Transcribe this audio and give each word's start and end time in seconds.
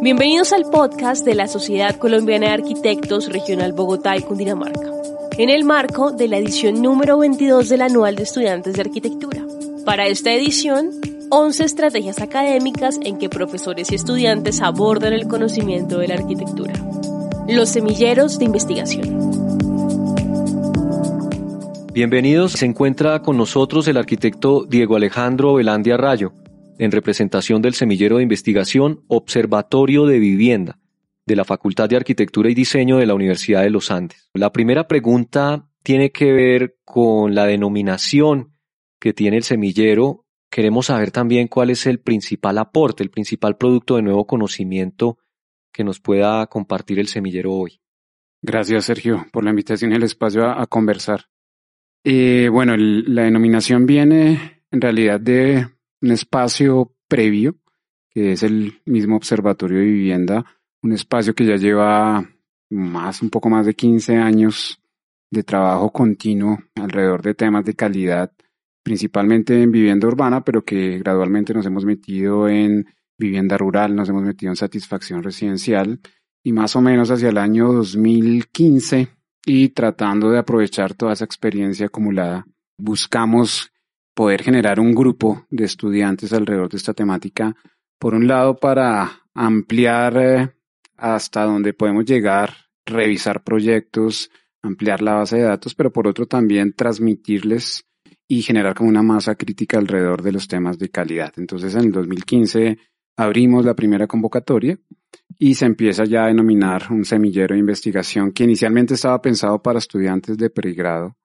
Bienvenidos 0.00 0.52
al 0.52 0.64
podcast 0.64 1.24
de 1.24 1.34
la 1.34 1.48
Sociedad 1.48 1.96
Colombiana 1.96 2.48
de 2.48 2.52
Arquitectos 2.52 3.32
Regional 3.32 3.72
Bogotá 3.72 4.16
y 4.16 4.20
Cundinamarca, 4.20 4.92
en 5.38 5.48
el 5.48 5.64
marco 5.64 6.12
de 6.12 6.28
la 6.28 6.36
edición 6.36 6.82
número 6.82 7.18
22 7.18 7.70
del 7.70 7.80
Anual 7.80 8.14
de 8.14 8.24
Estudiantes 8.24 8.74
de 8.74 8.82
Arquitectura. 8.82 9.42
Para 9.86 10.06
esta 10.06 10.32
edición, 10.32 10.90
11 11.30 11.64
estrategias 11.64 12.20
académicas 12.20 12.98
en 13.02 13.16
que 13.16 13.30
profesores 13.30 13.90
y 13.90 13.94
estudiantes 13.94 14.60
abordan 14.60 15.14
el 15.14 15.26
conocimiento 15.26 15.98
de 15.98 16.08
la 16.08 16.14
arquitectura. 16.14 16.74
Los 17.48 17.70
semilleros 17.70 18.38
de 18.38 18.44
investigación. 18.44 19.43
Bienvenidos, 21.94 22.54
se 22.54 22.66
encuentra 22.66 23.22
con 23.22 23.36
nosotros 23.36 23.86
el 23.86 23.96
arquitecto 23.96 24.64
Diego 24.64 24.96
Alejandro 24.96 25.54
Velandia 25.54 25.96
Rayo, 25.96 26.32
en 26.76 26.90
representación 26.90 27.62
del 27.62 27.74
semillero 27.74 28.16
de 28.16 28.24
investigación 28.24 29.04
Observatorio 29.06 30.04
de 30.04 30.18
Vivienda 30.18 30.80
de 31.24 31.36
la 31.36 31.44
Facultad 31.44 31.88
de 31.88 31.94
Arquitectura 31.94 32.50
y 32.50 32.54
Diseño 32.54 32.96
de 32.96 33.06
la 33.06 33.14
Universidad 33.14 33.62
de 33.62 33.70
los 33.70 33.92
Andes. 33.92 34.28
La 34.34 34.50
primera 34.50 34.88
pregunta 34.88 35.70
tiene 35.84 36.10
que 36.10 36.32
ver 36.32 36.78
con 36.84 37.32
la 37.32 37.46
denominación 37.46 38.56
que 38.98 39.12
tiene 39.12 39.36
el 39.36 39.44
semillero. 39.44 40.26
Queremos 40.50 40.86
saber 40.86 41.12
también 41.12 41.46
cuál 41.46 41.70
es 41.70 41.86
el 41.86 42.00
principal 42.00 42.58
aporte, 42.58 43.04
el 43.04 43.10
principal 43.10 43.56
producto 43.56 43.94
de 43.94 44.02
nuevo 44.02 44.26
conocimiento 44.26 45.18
que 45.72 45.84
nos 45.84 46.00
pueda 46.00 46.44
compartir 46.48 46.98
el 46.98 47.06
semillero 47.06 47.52
hoy. 47.52 47.80
Gracias, 48.42 48.86
Sergio, 48.86 49.26
por 49.32 49.44
la 49.44 49.50
invitación 49.50 49.92
y 49.92 49.94
el 49.94 50.02
espacio 50.02 50.44
a, 50.44 50.60
a 50.60 50.66
conversar. 50.66 51.26
Eh, 52.04 52.50
bueno, 52.50 52.74
el, 52.74 53.14
la 53.14 53.22
denominación 53.22 53.86
viene 53.86 54.62
en 54.70 54.80
realidad 54.80 55.18
de 55.18 55.66
un 56.02 56.10
espacio 56.10 56.94
previo, 57.08 57.56
que 58.10 58.32
es 58.32 58.42
el 58.42 58.82
mismo 58.84 59.16
Observatorio 59.16 59.78
de 59.78 59.86
Vivienda, 59.86 60.44
un 60.82 60.92
espacio 60.92 61.34
que 61.34 61.46
ya 61.46 61.56
lleva 61.56 62.28
más, 62.70 63.22
un 63.22 63.30
poco 63.30 63.48
más 63.48 63.64
de 63.64 63.74
15 63.74 64.16
años 64.16 64.78
de 65.30 65.42
trabajo 65.42 65.90
continuo 65.90 66.58
alrededor 66.74 67.22
de 67.22 67.34
temas 67.34 67.64
de 67.64 67.74
calidad, 67.74 68.30
principalmente 68.82 69.62
en 69.62 69.72
vivienda 69.72 70.06
urbana, 70.06 70.44
pero 70.44 70.62
que 70.62 70.98
gradualmente 70.98 71.54
nos 71.54 71.64
hemos 71.64 71.86
metido 71.86 72.48
en 72.48 72.86
vivienda 73.18 73.56
rural, 73.56 73.96
nos 73.96 74.10
hemos 74.10 74.22
metido 74.22 74.52
en 74.52 74.56
satisfacción 74.56 75.22
residencial 75.22 76.00
y 76.42 76.52
más 76.52 76.76
o 76.76 76.82
menos 76.82 77.10
hacia 77.10 77.30
el 77.30 77.38
año 77.38 77.72
2015 77.72 79.08
y 79.46 79.70
tratando 79.70 80.30
de 80.30 80.38
aprovechar 80.38 80.94
toda 80.94 81.12
esa 81.12 81.24
experiencia 81.24 81.86
acumulada, 81.86 82.46
buscamos 82.78 83.72
poder 84.14 84.42
generar 84.42 84.80
un 84.80 84.94
grupo 84.94 85.46
de 85.50 85.64
estudiantes 85.64 86.32
alrededor 86.32 86.68
de 86.68 86.76
esta 86.76 86.94
temática, 86.94 87.54
por 87.98 88.14
un 88.14 88.26
lado 88.26 88.56
para 88.56 89.22
ampliar 89.34 90.16
eh, 90.16 90.54
hasta 90.96 91.44
donde 91.44 91.74
podemos 91.74 92.04
llegar, 92.04 92.54
revisar 92.86 93.42
proyectos, 93.42 94.30
ampliar 94.62 95.02
la 95.02 95.14
base 95.14 95.36
de 95.36 95.42
datos, 95.42 95.74
pero 95.74 95.92
por 95.92 96.06
otro 96.06 96.26
también 96.26 96.72
transmitirles 96.72 97.84
y 98.26 98.42
generar 98.42 98.74
como 98.74 98.88
una 98.88 99.02
masa 99.02 99.34
crítica 99.34 99.78
alrededor 99.78 100.22
de 100.22 100.32
los 100.32 100.48
temas 100.48 100.78
de 100.78 100.88
calidad. 100.88 101.32
Entonces 101.36 101.74
en 101.74 101.84
el 101.84 101.92
2015 101.92 102.78
abrimos 103.16 103.64
la 103.64 103.74
primera 103.74 104.06
convocatoria 104.06 104.78
y 105.38 105.54
se 105.54 105.66
empieza 105.66 106.04
ya 106.04 106.24
a 106.24 106.28
denominar 106.28 106.84
un 106.90 107.04
semillero 107.04 107.54
de 107.54 107.60
investigación 107.60 108.32
que 108.32 108.44
inicialmente 108.44 108.94
estaba 108.94 109.20
pensado 109.20 109.62
para 109.62 109.78
estudiantes 109.78 110.36
de 110.36 110.50
pregrado, 110.50 111.16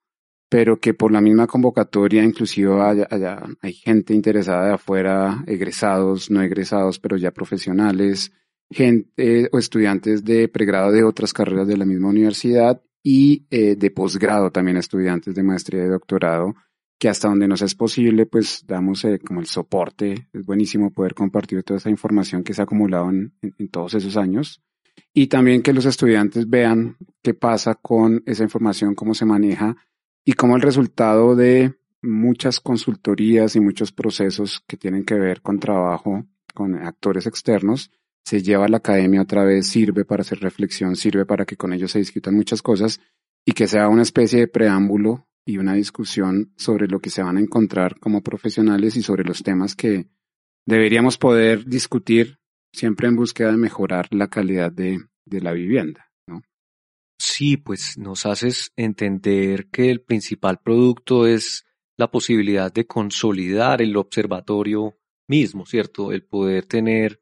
pero 0.50 0.80
que 0.80 0.94
por 0.94 1.12
la 1.12 1.22
misma 1.22 1.48
convocatoria 1.48 2.24
inclusive 2.24 2.72
hay 3.62 3.74
gente 3.74 4.14
interesada 4.14 4.68
de 4.68 4.74
afuera, 4.74 5.44
egresados, 5.48 6.30
no 6.32 6.42
egresados, 6.42 7.00
pero 7.00 7.18
ya 7.18 7.32
profesionales, 7.32 8.32
gente 8.70 9.50
o 9.52 9.58
estudiantes 9.58 10.24
de 10.24 10.48
pregrado 10.48 10.92
de 10.92 11.04
otras 11.04 11.34
carreras 11.34 11.68
de 11.68 11.78
la 11.78 11.86
misma 11.86 12.10
universidad 12.10 12.82
y 13.02 13.48
eh, 13.50 13.76
de 13.76 13.92
posgrado 13.92 14.52
también 14.52 14.78
estudiantes 14.78 15.34
de 15.34 15.44
maestría 15.44 15.86
y 15.86 15.88
doctorado 15.88 16.54
que 17.00 17.10
hasta 17.10 17.30
donde 17.30 17.48
nos 17.48 17.62
es 17.62 17.76
posible, 17.76 18.26
pues 18.26 18.66
damos 18.68 19.06
eh, 19.06 19.20
como 19.20 19.40
el 19.40 19.48
soporte. 19.48 20.28
Es 20.34 20.46
buenísimo 20.46 20.92
poder 20.92 21.14
compartir 21.14 21.64
toda 21.64 21.78
esa 21.78 21.90
información 21.90 22.44
que 22.44 22.54
se 22.54 22.62
ha 22.62 22.66
acumulado 22.66 23.10
en, 23.10 23.34
en, 23.42 23.70
todos 23.70 23.94
esos 23.94 24.18
años. 24.18 24.62
Y 25.14 25.28
también 25.28 25.62
que 25.62 25.74
los 25.74 25.86
estudiantes 25.86 26.50
vean 26.50 26.98
qué 27.24 27.34
pasa 27.34 27.76
con 27.76 28.22
esa 28.26 28.44
información, 28.44 28.96
cómo 28.96 29.14
se 29.14 29.26
maneja 29.26 29.78
y 30.26 30.34
cómo 30.34 30.58
el 30.58 30.62
resultado 30.62 31.36
de 31.36 31.74
muchas 32.02 32.60
consultorías 32.60 33.56
y 33.56 33.62
muchos 33.62 33.94
procesos 33.94 34.62
que 34.68 34.78
tienen 34.78 35.06
que 35.06 35.16
ver 35.16 35.42
con 35.42 35.60
trabajo 35.60 36.26
con 36.54 36.76
actores 36.76 37.26
externos 37.28 37.92
se 38.26 38.42
lleva 38.44 38.66
a 38.66 38.70
la 38.70 38.78
academia 38.78 39.22
otra 39.22 39.44
vez, 39.44 39.68
sirve 39.68 40.06
para 40.06 40.22
hacer 40.22 40.40
reflexión, 40.40 40.96
sirve 40.96 41.26
para 41.26 41.46
que 41.46 41.56
con 41.56 41.74
ellos 41.74 41.92
se 41.92 42.00
discutan 42.00 42.36
muchas 42.36 42.62
cosas 42.62 43.00
y 43.46 43.54
que 43.54 43.68
sea 43.68 43.88
una 43.88 44.02
especie 44.02 44.42
de 44.42 44.48
preámbulo 44.48 45.29
y 45.50 45.58
una 45.58 45.74
discusión 45.74 46.54
sobre 46.58 46.88
lo 46.88 47.00
que 47.00 47.10
se 47.10 47.24
van 47.24 47.38
a 47.38 47.40
encontrar 47.40 48.00
como 48.00 48.22
profesionales 48.22 48.96
y 48.96 49.02
sobre 49.02 49.24
los 49.24 49.42
temas 49.42 49.76
que 49.76 50.08
deberíamos 50.66 51.18
poder 51.18 51.66
discutir 51.66 52.38
siempre 52.72 53.08
en 53.08 53.16
búsqueda 53.16 53.52
de 53.52 53.58
mejorar 53.58 54.08
la 54.12 54.28
calidad 54.28 54.72
de, 54.72 55.00
de 55.26 55.42
la 55.42 55.52
vivienda. 55.54 56.06
Sí, 57.18 57.58
pues 57.58 57.98
nos 57.98 58.28
haces 58.28 58.72
entender 58.76 59.70
que 59.70 59.90
el 59.90 60.02
principal 60.02 60.60
producto 60.60 61.26
es 61.26 61.66
la 61.98 62.10
posibilidad 62.12 62.72
de 62.72 62.86
consolidar 62.86 63.82
el 63.82 63.98
observatorio 63.98 65.00
mismo, 65.28 65.66
¿cierto? 65.66 66.14
El 66.14 66.24
poder 66.24 66.66
tener 66.66 67.22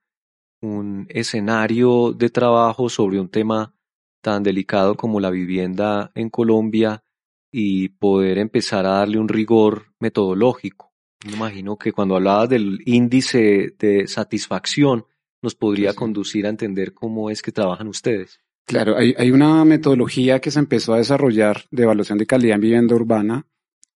un 0.61 1.07
escenario 1.09 2.11
de 2.11 2.29
trabajo 2.29 2.89
sobre 2.89 3.19
un 3.19 3.29
tema 3.29 3.73
tan 4.21 4.43
delicado 4.43 4.95
como 4.95 5.19
la 5.19 5.29
vivienda 5.29 6.11
en 6.13 6.29
Colombia 6.29 7.03
y 7.51 7.89
poder 7.89 8.37
empezar 8.37 8.85
a 8.85 8.99
darle 8.99 9.19
un 9.19 9.27
rigor 9.27 9.93
metodológico. 9.99 10.93
Me 11.25 11.33
imagino 11.33 11.77
que 11.77 11.91
cuando 11.91 12.15
hablabas 12.15 12.49
del 12.49 12.79
índice 12.85 13.73
de 13.79 14.07
satisfacción, 14.07 15.05
nos 15.41 15.55
podría 15.55 15.93
conducir 15.93 16.45
a 16.45 16.49
entender 16.49 16.93
cómo 16.93 17.29
es 17.29 17.41
que 17.41 17.51
trabajan 17.51 17.87
ustedes. 17.87 18.39
Claro, 18.65 18.97
hay, 18.97 19.13
hay, 19.17 19.31
una 19.31 19.63
metodología 19.63 20.39
que 20.41 20.51
se 20.51 20.59
empezó 20.59 20.93
a 20.93 20.97
desarrollar 20.97 21.63
de 21.71 21.83
evaluación 21.83 22.17
de 22.17 22.25
calidad 22.25 22.55
en 22.55 22.61
vivienda 22.61 22.95
urbana 22.95 23.47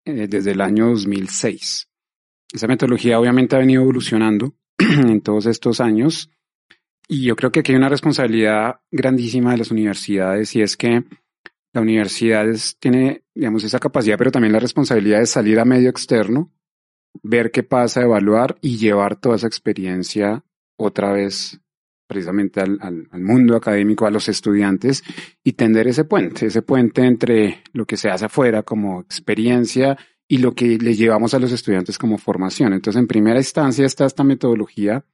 eh, 0.05 0.27
desde 0.29 0.51
el 0.51 0.61
año 0.61 0.89
2006. 0.89 1.89
Esa 2.53 2.67
metodología 2.67 3.19
obviamente 3.19 3.55
ha 3.55 3.59
venido 3.59 3.81
evolucionando 3.81 4.55
en 4.77 5.21
todos 5.21 5.45
estos 5.45 5.81
años 5.81 6.29
y 7.07 7.23
yo 7.23 7.35
creo 7.35 7.51
que 7.51 7.59
aquí 7.59 7.73
hay 7.73 7.77
una 7.77 7.89
responsabilidad 7.89 8.79
grandísima 8.89 9.51
de 9.51 9.57
las 9.57 9.71
universidades 9.71 10.55
y 10.55 10.61
es 10.61 10.77
que 10.77 11.03
la 11.73 11.81
universidad 11.81 12.45
tiene, 12.79 13.23
digamos, 13.33 13.63
esa 13.63 13.79
capacidad, 13.79 14.17
pero 14.17 14.31
también 14.31 14.53
la 14.53 14.59
responsabilidad 14.59 15.19
de 15.19 15.25
salir 15.25 15.59
a 15.59 15.65
medio 15.65 15.89
externo, 15.89 16.51
ver 17.23 17.51
qué 17.51 17.63
pasa, 17.63 18.01
evaluar 18.01 18.57
y 18.61 18.77
llevar 18.77 19.15
toda 19.19 19.35
esa 19.35 19.47
experiencia 19.47 20.43
otra 20.77 21.11
vez 21.11 21.59
precisamente 22.07 22.59
al, 22.59 22.77
al, 22.81 23.07
al, 23.09 23.21
mundo 23.21 23.55
académico, 23.55 24.05
a 24.05 24.11
los 24.11 24.27
estudiantes 24.27 25.01
y 25.45 25.53
tender 25.53 25.87
ese 25.87 26.03
puente, 26.03 26.47
ese 26.47 26.61
puente 26.61 27.03
entre 27.03 27.63
lo 27.71 27.85
que 27.85 27.95
se 27.95 28.09
hace 28.09 28.25
afuera 28.25 28.63
como 28.63 28.99
experiencia 28.99 29.97
y 30.27 30.39
lo 30.39 30.53
que 30.53 30.77
le 30.77 30.93
llevamos 30.93 31.33
a 31.33 31.39
los 31.39 31.53
estudiantes 31.53 31.97
como 31.97 32.17
formación. 32.17 32.73
Entonces, 32.73 32.99
en 32.99 33.07
primera 33.07 33.39
instancia 33.39 33.85
está 33.85 34.05
esta 34.05 34.25
metodología 34.25 35.05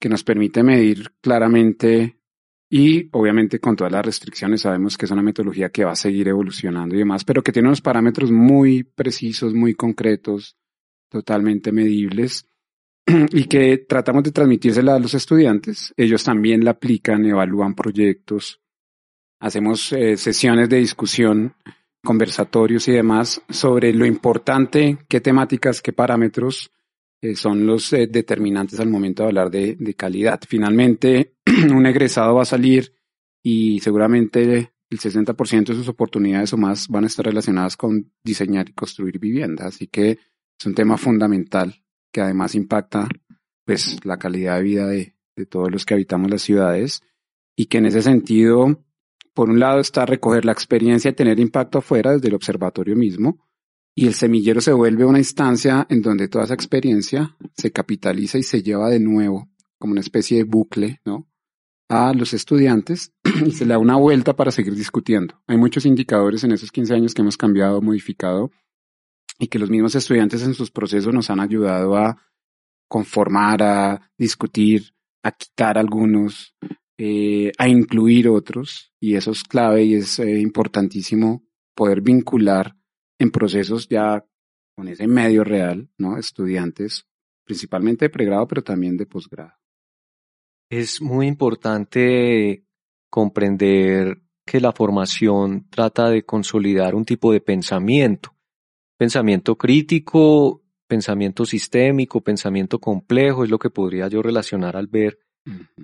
que 0.00 0.08
nos 0.08 0.22
permite 0.22 0.62
medir 0.62 1.10
claramente 1.20 2.17
y 2.70 3.08
obviamente 3.12 3.60
con 3.60 3.76
todas 3.76 3.92
las 3.92 4.04
restricciones 4.04 4.62
sabemos 4.62 4.98
que 4.98 5.06
es 5.06 5.10
una 5.10 5.22
metodología 5.22 5.70
que 5.70 5.84
va 5.84 5.92
a 5.92 5.96
seguir 5.96 6.28
evolucionando 6.28 6.94
y 6.94 6.98
demás, 6.98 7.24
pero 7.24 7.42
que 7.42 7.52
tiene 7.52 7.68
unos 7.68 7.80
parámetros 7.80 8.30
muy 8.30 8.82
precisos, 8.82 9.54
muy 9.54 9.74
concretos, 9.74 10.56
totalmente 11.08 11.72
medibles 11.72 12.46
y 13.06 13.44
que 13.44 13.78
tratamos 13.78 14.22
de 14.24 14.32
transmitírsela 14.32 14.96
a 14.96 14.98
los 14.98 15.14
estudiantes. 15.14 15.94
Ellos 15.96 16.22
también 16.24 16.62
la 16.62 16.72
aplican, 16.72 17.24
evalúan 17.24 17.74
proyectos, 17.74 18.60
hacemos 19.40 19.92
eh, 19.92 20.18
sesiones 20.18 20.68
de 20.68 20.76
discusión 20.76 21.54
conversatorios 22.04 22.86
y 22.88 22.92
demás 22.92 23.42
sobre 23.48 23.92
lo 23.92 24.04
importante, 24.04 24.98
qué 25.08 25.20
temáticas, 25.20 25.80
qué 25.80 25.92
parámetros 25.92 26.70
eh, 27.20 27.34
son 27.34 27.66
los 27.66 27.92
eh, 27.92 28.06
determinantes 28.06 28.78
al 28.80 28.88
momento 28.88 29.22
de 29.22 29.28
hablar 29.28 29.50
de, 29.50 29.76
de 29.78 29.94
calidad. 29.94 30.40
Finalmente, 30.46 31.34
un 31.72 31.86
egresado 31.86 32.34
va 32.36 32.42
a 32.42 32.46
salir 32.46 32.94
y 33.42 33.80
seguramente 33.80 34.72
el 34.90 34.98
60% 34.98 35.66
de 35.66 35.74
sus 35.74 35.88
oportunidades 35.88 36.52
o 36.52 36.56
más 36.56 36.88
van 36.88 37.04
a 37.04 37.06
estar 37.08 37.26
relacionadas 37.26 37.76
con 37.76 38.12
diseñar 38.22 38.68
y 38.68 38.72
construir 38.72 39.18
vivienda. 39.18 39.66
Así 39.66 39.88
que 39.88 40.10
es 40.12 40.66
un 40.66 40.74
tema 40.74 40.96
fundamental 40.96 41.82
que 42.12 42.20
además 42.20 42.54
impacta 42.54 43.08
pues 43.64 44.04
la 44.04 44.16
calidad 44.16 44.56
de 44.56 44.62
vida 44.62 44.86
de, 44.86 45.14
de 45.36 45.46
todos 45.46 45.70
los 45.70 45.84
que 45.84 45.94
habitamos 45.94 46.30
las 46.30 46.42
ciudades 46.42 47.02
y 47.56 47.66
que 47.66 47.78
en 47.78 47.86
ese 47.86 48.02
sentido, 48.02 48.84
por 49.34 49.50
un 49.50 49.58
lado 49.58 49.80
está 49.80 50.06
recoger 50.06 50.44
la 50.44 50.52
experiencia 50.52 51.10
y 51.10 51.14
tener 51.14 51.38
impacto 51.38 51.78
afuera 51.78 52.12
desde 52.12 52.28
el 52.28 52.34
observatorio 52.34 52.96
mismo 52.96 53.47
y 53.98 54.06
el 54.06 54.14
semillero 54.14 54.60
se 54.60 54.72
vuelve 54.72 55.04
una 55.04 55.18
instancia 55.18 55.84
en 55.90 56.02
donde 56.02 56.28
toda 56.28 56.44
esa 56.44 56.54
experiencia 56.54 57.36
se 57.56 57.72
capitaliza 57.72 58.38
y 58.38 58.44
se 58.44 58.62
lleva 58.62 58.88
de 58.90 59.00
nuevo 59.00 59.48
como 59.76 59.90
una 59.90 60.02
especie 60.02 60.38
de 60.38 60.44
bucle, 60.44 61.00
¿no? 61.04 61.26
a 61.88 62.12
los 62.14 62.32
estudiantes 62.32 63.12
y 63.44 63.50
se 63.50 63.66
le 63.66 63.72
da 63.72 63.78
una 63.78 63.96
vuelta 63.96 64.36
para 64.36 64.52
seguir 64.52 64.76
discutiendo. 64.76 65.42
Hay 65.48 65.56
muchos 65.56 65.84
indicadores 65.84 66.44
en 66.44 66.52
esos 66.52 66.70
15 66.70 66.94
años 66.94 67.12
que 67.12 67.22
hemos 67.22 67.36
cambiado, 67.36 67.82
modificado 67.82 68.52
y 69.36 69.48
que 69.48 69.58
los 69.58 69.68
mismos 69.68 69.96
estudiantes 69.96 70.44
en 70.44 70.54
sus 70.54 70.70
procesos 70.70 71.12
nos 71.12 71.28
han 71.30 71.40
ayudado 71.40 71.96
a 71.96 72.22
conformar, 72.86 73.64
a 73.64 74.12
discutir, 74.16 74.94
a 75.24 75.32
quitar 75.32 75.76
algunos, 75.76 76.54
eh, 76.98 77.50
a 77.58 77.66
incluir 77.66 78.28
otros 78.28 78.92
y 79.00 79.16
eso 79.16 79.32
es 79.32 79.42
clave 79.42 79.82
y 79.82 79.94
es 79.94 80.20
eh, 80.20 80.38
importantísimo 80.38 81.42
poder 81.74 82.00
vincular 82.00 82.76
en 83.18 83.30
procesos 83.30 83.88
ya 83.88 84.24
con 84.76 84.88
ese 84.88 85.06
medio 85.06 85.44
real, 85.44 85.90
¿no? 85.98 86.16
Estudiantes, 86.18 87.06
principalmente 87.44 88.04
de 88.04 88.10
pregrado, 88.10 88.46
pero 88.46 88.62
también 88.62 88.96
de 88.96 89.06
posgrado. 89.06 89.54
Es 90.70 91.00
muy 91.00 91.26
importante 91.26 92.64
comprender 93.10 94.22
que 94.46 94.60
la 94.60 94.72
formación 94.72 95.68
trata 95.68 96.08
de 96.10 96.24
consolidar 96.24 96.94
un 96.94 97.04
tipo 97.04 97.32
de 97.32 97.40
pensamiento, 97.40 98.34
pensamiento 98.96 99.56
crítico, 99.56 100.62
pensamiento 100.86 101.44
sistémico, 101.44 102.22
pensamiento 102.22 102.78
complejo, 102.78 103.44
es 103.44 103.50
lo 103.50 103.58
que 103.58 103.70
podría 103.70 104.08
yo 104.08 104.22
relacionar 104.22 104.76
al 104.76 104.86
ver 104.86 105.18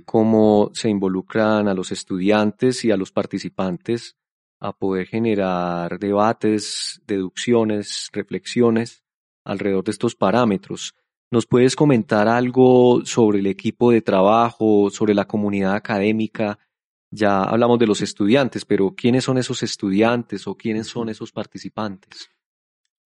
cómo 0.04 0.70
se 0.75 0.88
involucran 0.90 1.69
a 1.69 1.75
los 1.75 1.90
estudiantes 1.90 2.84
y 2.84 2.90
a 2.90 2.96
los 2.96 3.12
participantes 3.12 4.16
a 4.64 4.72
poder 4.72 5.06
generar 5.06 5.99
debates, 5.99 7.02
deducciones, 7.06 8.08
reflexiones 8.14 9.05
alrededor 9.44 9.84
de 9.84 9.90
estos 9.90 10.14
parámetros. 10.16 10.94
¿Nos 11.31 11.46
puedes 11.46 11.76
comentar 11.76 12.28
algo 12.28 13.05
sobre 13.05 13.40
el 13.40 13.46
equipo 13.46 13.90
de 13.90 14.00
trabajo, 14.00 14.88
sobre 14.88 15.12
la 15.12 15.26
comunidad 15.26 15.75
académica? 15.75 16.58
Ya 17.11 17.43
hablamos 17.43 17.78
de 17.78 17.87
los 17.87 18.00
estudiantes, 18.00 18.64
pero 18.64 18.94
¿quiénes 18.96 19.25
son 19.25 19.37
esos 19.37 19.62
estudiantes 19.62 20.46
o 20.46 20.56
quiénes 20.56 20.87
son 20.87 21.11
esos 21.11 21.31
participantes? 21.31 22.31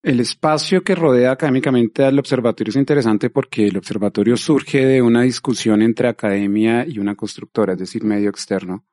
El 0.00 0.20
espacio 0.20 0.84
que 0.84 0.94
rodea 0.94 1.32
académicamente 1.32 2.05
al 2.05 2.20
observatorio 2.20 2.70
es 2.70 2.76
interesante 2.76 3.31
porque 3.31 3.66
el 3.66 3.76
observatorio 3.76 4.37
surge 4.37 4.87
de 4.87 5.02
una 5.02 5.22
discusión 5.22 5.82
entre 5.82 6.06
academia 6.06 6.87
y 6.87 7.00
una 7.00 7.16
constructora, 7.16 7.72
es 7.72 7.81
decir, 7.81 8.05
medio 8.05 8.31
externo. 8.31 8.87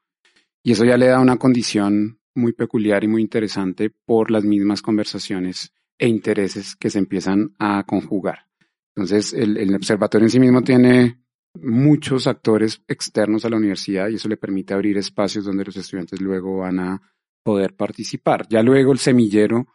Y 0.64 0.72
eso 0.72 0.84
ya 0.84 0.98
le 0.98 1.06
da 1.06 1.20
una 1.20 1.38
condición 1.38 2.20
muy 2.36 2.54
peculiar 2.54 3.04
y 3.04 3.08
muy 3.08 3.22
interesante 3.22 3.90
por 3.90 4.30
las 4.30 4.44
mismas 4.44 4.82
conversaciones 4.82 5.74
e 5.98 6.08
intereses 6.08 6.76
que 6.76 6.90
se 6.90 7.00
empiezan 7.00 7.56
a 7.58 7.84
conjugar. 7.86 8.48
Entonces, 8.96 9.34
el, 9.34 9.74
observatorio 9.76 10.26
en 10.26 10.32
sí 10.32 10.40
mismo 10.40 10.62
tiene 10.62 11.22
muchos 11.62 12.28
actores 12.28 12.82
externos 12.88 13.46
a 13.46 13.50
la 13.50 13.58
universidad 13.58 14.10
y 14.10 14.16
eso 14.16 14.30
le 14.30 14.38
permite 14.38 14.74
abrir 14.74 14.98
espacios 14.98 15.46
donde 15.46 15.66
los 15.66 15.76
estudiantes 15.78 16.22
luego 16.22 16.58
van 16.58 16.80
a 16.80 17.02
poder 17.44 17.76
participar. 17.76 18.48
Ya 18.50 18.62
luego 18.62 18.92
el 18.92 19.00
semillero 19.00 19.68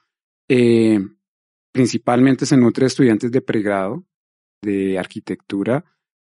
eh, 0.49 0.99
principalmente 1.73 2.47
se 2.47 2.57
nutre 2.57 2.85
de 2.85 2.89
estudiantes 2.89 3.31
de 3.31 3.41
pregrado, 3.41 4.05
de 4.63 4.99
arquitectura, 4.99 5.85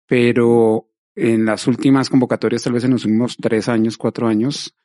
pero 0.07 0.91
en 1.15 1.45
las 1.45 1.67
últimas 1.67 2.09
convocatorias, 2.09 2.63
tal 2.63 2.75
vez 2.75 2.85
en 2.85 2.93
los 2.93 3.05
últimos 3.05 3.37
tres 3.37 3.69
años, 3.69 3.97
cuatro 3.97 4.27
años, 4.27 4.77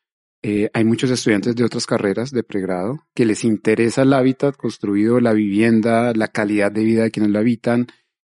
eh, 0.48 0.70
hay 0.74 0.86
muchos 0.86 1.10
estudiantes 1.10 1.56
de 1.56 1.64
otras 1.64 1.88
carreras 1.88 2.30
de 2.30 2.44
pregrado 2.44 3.08
que 3.16 3.26
les 3.26 3.44
interesa 3.44 4.04
el 4.04 4.14
hábitat 4.14 4.56
construido, 4.56 5.20
la 5.20 5.34
vivienda, 5.34 6.14
la 6.14 6.28
calidad 6.28 6.72
de 6.72 6.84
vida 6.84 7.02
de 7.02 7.10
quienes 7.10 7.32
lo 7.32 7.40
habitan 7.40 7.88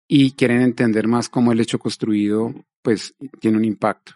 y 0.08 0.34
quieren 0.34 0.62
entender 0.62 1.08
más 1.08 1.28
cómo 1.28 1.52
el 1.52 1.60
hecho 1.60 1.80
construido 1.80 2.54
pues 2.84 3.16
tiene 3.40 3.58
un 3.58 3.66
impacto 3.66 4.12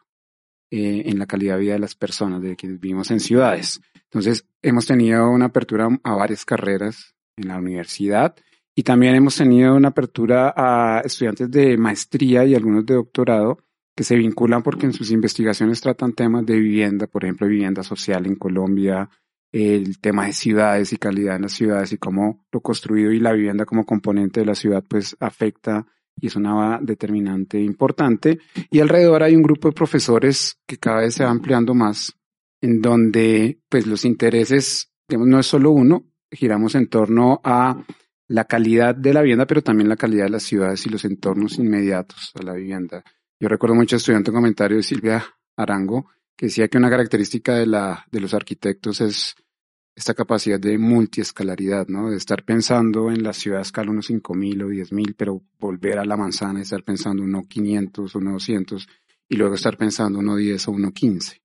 eh, 0.69 1.05
en 1.07 1.17
la 1.17 1.25
calidad 1.25 1.55
de 1.55 1.61
vida 1.61 1.73
de 1.73 1.79
las 1.79 1.95
personas, 1.95 2.43
de 2.43 2.55
quienes 2.55 2.79
vivimos 2.79 3.09
en 3.09 3.19
ciudades. 3.19 3.81
Entonces, 4.03 4.45
hemos 4.61 4.85
tenido 4.85 5.27
una 5.31 5.45
apertura 5.45 5.87
a 6.03 6.13
varias 6.13 6.45
carreras 6.45 7.15
en 7.35 7.47
la 7.47 7.57
universidad 7.57 8.35
y 8.75 8.83
también 8.83 9.15
hemos 9.15 9.37
tenido 9.37 9.73
una 9.73 9.87
apertura 9.87 10.53
a 10.55 11.01
estudiantes 11.03 11.49
de 11.49 11.75
maestría 11.77 12.45
y 12.45 12.53
algunos 12.53 12.85
de 12.85 12.93
doctorado 12.93 13.57
que 13.97 14.03
se 14.03 14.15
vinculan 14.15 14.61
porque 14.61 14.85
en 14.85 14.93
sus 14.93 15.09
investigaciones 15.09 15.81
tratan 15.81 16.13
temas 16.13 16.45
de 16.45 16.59
vivienda, 16.59 17.07
por 17.07 17.23
ejemplo, 17.23 17.47
vivienda 17.47 17.81
social 17.81 18.27
en 18.27 18.35
Colombia, 18.35 19.09
el 19.51 19.99
tema 19.99 20.27
de 20.27 20.33
ciudades 20.33 20.93
y 20.93 20.97
calidad 20.97 21.37
en 21.37 21.41
las 21.41 21.53
ciudades 21.53 21.91
y 21.93 21.97
cómo 21.97 22.45
lo 22.51 22.61
construido 22.61 23.11
y 23.11 23.19
la 23.19 23.33
vivienda 23.33 23.65
como 23.65 23.87
componente 23.87 24.41
de 24.41 24.45
la 24.45 24.53
ciudad 24.53 24.83
pues 24.87 25.17
afecta 25.19 25.87
y 26.15 26.27
es 26.27 26.35
una 26.35 26.79
determinante 26.79 27.59
importante. 27.59 28.37
Y 28.69 28.81
alrededor 28.81 29.23
hay 29.23 29.35
un 29.35 29.41
grupo 29.41 29.67
de 29.67 29.73
profesores 29.73 30.59
que 30.67 30.77
cada 30.77 31.01
vez 31.01 31.15
se 31.15 31.23
va 31.23 31.31
ampliando 31.31 31.73
más, 31.73 32.13
en 32.61 32.81
donde 32.81 33.63
pues 33.67 33.87
los 33.87 34.05
intereses, 34.05 34.91
no 35.09 35.39
es 35.39 35.47
solo 35.47 35.71
uno, 35.71 36.05
giramos 36.29 36.75
en 36.75 36.87
torno 36.87 37.41
a 37.43 37.83
la 38.27 38.45
calidad 38.45 38.93
de 38.93 39.13
la 39.13 39.21
vivienda, 39.21 39.47
pero 39.47 39.63
también 39.63 39.89
la 39.89 39.95
calidad 39.95 40.25
de 40.25 40.31
las 40.31 40.43
ciudades 40.43 40.85
y 40.85 40.89
los 40.89 41.03
entornos 41.03 41.57
inmediatos 41.57 42.31
a 42.35 42.43
la 42.43 42.53
vivienda. 42.53 43.03
Yo 43.39 43.49
recuerdo 43.49 43.75
mucho 43.75 43.95
estudiante 43.95 44.31
un 44.31 44.37
comentario 44.37 44.77
de 44.77 44.83
Silvia 44.83 45.23
Arango 45.55 46.09
que 46.35 46.47
decía 46.47 46.67
que 46.67 46.77
una 46.77 46.89
característica 46.89 47.53
de, 47.55 47.67
los 47.67 48.33
arquitectos 48.33 49.01
es 49.01 49.35
esta 49.95 50.13
capacidad 50.13 50.59
de 50.59 50.77
multiescalaridad, 50.77 51.87
¿no? 51.87 52.09
De 52.09 52.17
estar 52.17 52.43
pensando 52.43 53.09
en 53.09 53.23
la 53.23 53.33
ciudad 53.33 53.59
a 53.59 53.63
escala 53.63 53.91
unos 53.91 54.09
5.000 54.09 54.63
o 54.63 54.69
10.000, 54.69 55.15
pero 55.17 55.41
volver 55.59 55.97
a 55.97 56.05
la 56.05 56.17
manzana 56.17 56.59
y 56.59 56.61
estar 56.63 56.83
pensando 56.83 57.23
uno 57.23 57.43
500, 57.47 58.13
uno 58.15 58.33
200 58.33 58.87
y 59.29 59.35
luego 59.35 59.55
estar 59.55 59.77
pensando 59.77 60.19
uno 60.19 60.35
10 60.35 60.67
o 60.67 60.71
uno 60.71 60.91
15. 60.91 61.41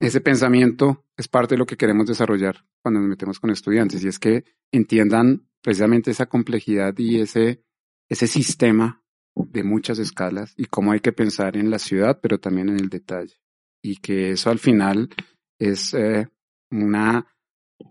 Ese 0.00 0.20
pensamiento 0.20 1.06
es 1.16 1.28
parte 1.28 1.54
de 1.54 1.58
lo 1.58 1.66
que 1.66 1.76
queremos 1.76 2.06
desarrollar 2.06 2.64
cuando 2.82 3.00
nos 3.00 3.08
metemos 3.08 3.40
con 3.40 3.50
estudiantes 3.50 4.04
y 4.04 4.08
es 4.08 4.18
que 4.18 4.44
entiendan 4.70 5.46
precisamente 5.62 6.10
esa 6.10 6.26
complejidad 6.26 6.94
y 6.98 7.20
ese 7.20 7.62
sistema 8.10 9.03
de 9.34 9.64
muchas 9.64 9.98
escalas 9.98 10.54
y 10.56 10.66
cómo 10.66 10.92
hay 10.92 11.00
que 11.00 11.12
pensar 11.12 11.56
en 11.56 11.70
la 11.70 11.78
ciudad, 11.78 12.18
pero 12.22 12.38
también 12.38 12.68
en 12.68 12.80
el 12.80 12.88
detalle. 12.88 13.34
Y 13.82 13.96
que 13.96 14.30
eso 14.30 14.50
al 14.50 14.58
final 14.58 15.10
es 15.58 15.94
eh, 15.94 16.28
una, 16.70 17.26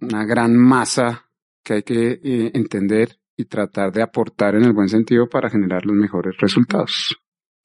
una 0.01 0.25
gran 0.25 0.55
masa 0.55 1.29
que 1.63 1.73
hay 1.75 1.83
que 1.83 2.19
eh, 2.23 2.51
entender 2.53 3.19
y 3.37 3.45
tratar 3.45 3.91
de 3.91 4.01
aportar 4.01 4.55
en 4.55 4.63
el 4.63 4.73
buen 4.73 4.89
sentido 4.89 5.27
para 5.27 5.49
generar 5.49 5.85
los 5.85 5.95
mejores 5.95 6.35
resultados. 6.37 7.15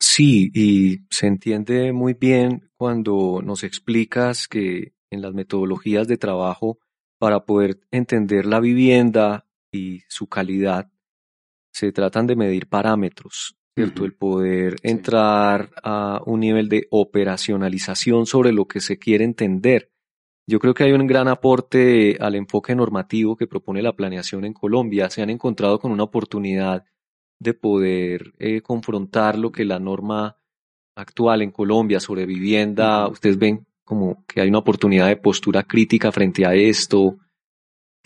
Sí, 0.00 0.50
y 0.54 1.06
se 1.10 1.26
entiende 1.26 1.92
muy 1.92 2.14
bien 2.14 2.70
cuando 2.76 3.40
nos 3.42 3.64
explicas 3.64 4.46
que 4.46 4.94
en 5.10 5.22
las 5.22 5.34
metodologías 5.34 6.06
de 6.06 6.16
trabajo, 6.16 6.78
para 7.18 7.44
poder 7.44 7.80
entender 7.90 8.46
la 8.46 8.60
vivienda 8.60 9.46
y 9.72 10.02
su 10.08 10.28
calidad, 10.28 10.90
se 11.72 11.90
tratan 11.92 12.26
de 12.26 12.36
medir 12.36 12.68
parámetros 12.68 13.57
el 13.84 14.14
poder 14.14 14.76
entrar 14.82 15.70
a 15.82 16.20
un 16.26 16.40
nivel 16.40 16.68
de 16.68 16.86
operacionalización 16.90 18.26
sobre 18.26 18.52
lo 18.52 18.66
que 18.66 18.80
se 18.80 18.98
quiere 18.98 19.24
entender. 19.24 19.90
Yo 20.46 20.58
creo 20.58 20.74
que 20.74 20.84
hay 20.84 20.92
un 20.92 21.06
gran 21.06 21.28
aporte 21.28 22.16
al 22.20 22.34
enfoque 22.34 22.74
normativo 22.74 23.36
que 23.36 23.46
propone 23.46 23.82
la 23.82 23.94
planeación 23.94 24.44
en 24.44 24.54
Colombia. 24.54 25.10
Se 25.10 25.22
han 25.22 25.30
encontrado 25.30 25.78
con 25.78 25.92
una 25.92 26.04
oportunidad 26.04 26.84
de 27.38 27.54
poder 27.54 28.32
eh, 28.38 28.62
confrontar 28.62 29.38
lo 29.38 29.52
que 29.52 29.64
la 29.64 29.78
norma 29.78 30.38
actual 30.96 31.42
en 31.42 31.50
Colombia 31.50 32.00
sobre 32.00 32.26
vivienda, 32.26 33.06
ustedes 33.08 33.38
ven 33.38 33.66
como 33.84 34.24
que 34.26 34.40
hay 34.40 34.48
una 34.48 34.58
oportunidad 34.58 35.06
de 35.06 35.16
postura 35.16 35.62
crítica 35.62 36.10
frente 36.12 36.44
a 36.44 36.54
esto, 36.54 37.18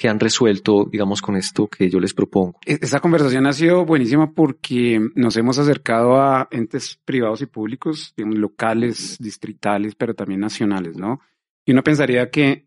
que 0.03 0.09
han 0.09 0.19
resuelto, 0.19 0.89
digamos, 0.91 1.23
con 1.23 1.37
esto 1.37 1.69
que 1.69 1.89
yo 1.89 2.01
les 2.01 2.13
propongo. 2.13 2.59
E-, 2.67 2.77
esa 2.81 2.99
conversación 2.99 3.47
ha 3.47 3.53
sido 3.53 3.85
buenísima 3.87 4.33
porque 4.33 5.01
nos 5.15 5.37
hemos 5.37 5.61
acercado 5.61 6.21
a 6.21 6.49
entes 6.51 6.99
privados 7.05 7.41
y 7.41 7.47
públicos, 7.47 8.13
digamos, 8.17 8.37
locales, 8.37 9.17
distritales, 9.21 9.95
pero 9.95 10.13
también 10.13 10.41
nacionales, 10.41 10.97
¿no? 10.97 11.21
Y 11.65 11.71
uno 11.71 11.85
pensaría 11.85 12.29
que 12.31 12.67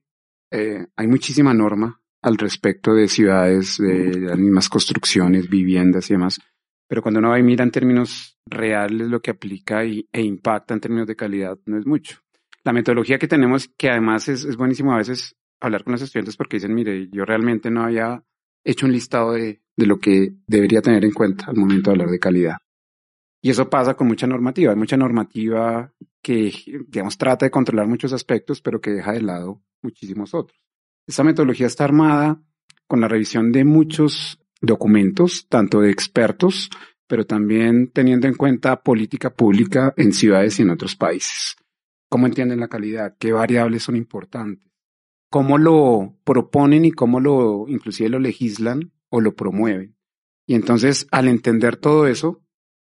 eh, 0.49 0.87
hay 0.95 1.07
muchísima 1.07 1.53
norma, 1.53 1.99
al 2.21 2.37
respecto 2.37 2.93
de 2.93 3.09
ciudades, 3.09 3.79
de 3.79 4.17
las 4.17 4.37
mismas 4.37 4.69
construcciones, 4.69 5.49
viviendas 5.49 6.09
y 6.09 6.13
demás. 6.13 6.39
Pero 6.87 7.01
cuando 7.01 7.19
uno 7.19 7.31
va 7.31 7.39
y 7.39 7.43
mira 7.43 7.65
en 7.65 7.71
términos 7.71 8.39
reales 8.45 9.09
lo 9.09 9.21
que 9.21 9.31
aplica 9.31 9.83
y, 9.83 10.07
e 10.09 10.21
impacta 10.21 10.73
en 10.73 10.79
términos 10.79 11.07
de 11.07 11.17
calidad, 11.17 11.59
no 11.65 11.77
es 11.77 11.85
mucho. 11.85 12.21
La 12.63 12.71
metodología 12.71 13.19
que 13.19 13.27
tenemos, 13.27 13.69
que 13.77 13.89
además 13.89 14.29
es, 14.29 14.45
es 14.45 14.55
buenísimo 14.55 14.93
a 14.93 14.99
veces 14.99 15.35
hablar 15.59 15.83
con 15.83 15.93
los 15.93 16.01
estudiantes 16.01 16.37
porque 16.37 16.57
dicen, 16.57 16.73
mire, 16.73 17.09
yo 17.11 17.25
realmente 17.25 17.69
no 17.69 17.83
había 17.83 18.23
hecho 18.63 18.85
un 18.85 18.91
listado 18.91 19.33
de, 19.33 19.61
lo 19.77 19.99
que 19.99 20.33
debería 20.47 20.81
tener 20.81 21.05
en 21.05 21.11
cuenta 21.11 21.45
al 21.47 21.55
momento 21.55 21.89
de 21.89 21.93
hablar 21.93 22.09
de 22.09 22.19
calidad. 22.19 22.57
Y 23.41 23.51
eso 23.51 23.69
pasa 23.69 23.93
con 23.93 24.07
mucha 24.07 24.25
normativa. 24.25 24.71
Hay 24.71 24.77
mucha 24.77 24.97
normativa 24.97 25.93
que, 26.21 26.51
digamos, 26.87 27.17
trata 27.17 27.45
de 27.45 27.51
controlar 27.51 27.87
muchos 27.87 28.11
aspectos, 28.11 28.61
pero 28.61 28.81
que 28.81 28.91
deja 28.91 29.11
de 29.11 29.21
lado 29.21 29.61
muchísimos 29.83 30.33
otros. 30.33 30.59
Esta 31.05 31.23
metodología 31.23 31.67
está 31.67 31.83
armada 31.83 32.41
con 32.87 33.01
la 33.01 33.07
revisión 33.07 33.51
de 33.51 33.63
muchos 33.63 34.39
documentos, 34.61 35.47
tanto 35.47 35.81
de 35.81 35.91
expertos, 35.91 36.71
pero 37.07 37.25
también 37.25 37.91
teniendo 37.91 38.27
en 38.27 38.33
cuenta 38.33 38.81
política 38.81 39.29
pública 39.29 39.93
en 39.97 40.11
ciudades 40.11 40.59
y 40.59 40.63
en 40.63 40.71
otros 40.71 40.95
países. 40.95 41.55
¿Cómo 42.09 42.25
entienden 42.25 42.59
la 42.59 42.67
calidad? 42.67 43.15
¿Qué 43.19 43.31
variables 43.31 43.83
son 43.83 43.95
importantes? 43.95 44.65
¿Cómo 45.29 45.57
lo 45.57 46.17
proponen 46.23 46.85
y 46.85 46.91
cómo 46.91 47.19
lo, 47.19 47.65
inclusive 47.67 48.09
lo 48.09 48.19
legislan 48.19 48.91
o 49.09 49.21
lo 49.21 49.35
promueven? 49.35 49.95
Y 50.47 50.55
entonces, 50.55 51.07
al 51.11 51.27
entender 51.27 51.77
todo 51.77 52.07
eso, 52.07 52.43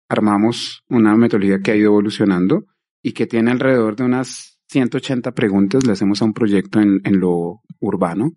armamos 0.08 0.84
una 0.88 1.16
metodología 1.16 1.60
que 1.60 1.72
ha 1.72 1.76
ido 1.76 1.90
evolucionando 1.90 2.66
y 3.02 3.12
que 3.12 3.26
tiene 3.26 3.50
alrededor 3.50 3.96
de 3.96 4.04
unas 4.04 4.60
180 4.68 5.32
preguntas, 5.32 5.84
le 5.84 5.92
hacemos 5.92 6.22
a 6.22 6.24
un 6.24 6.32
proyecto 6.32 6.80
en, 6.80 7.00
lo 7.18 7.62
urbano, 7.80 8.32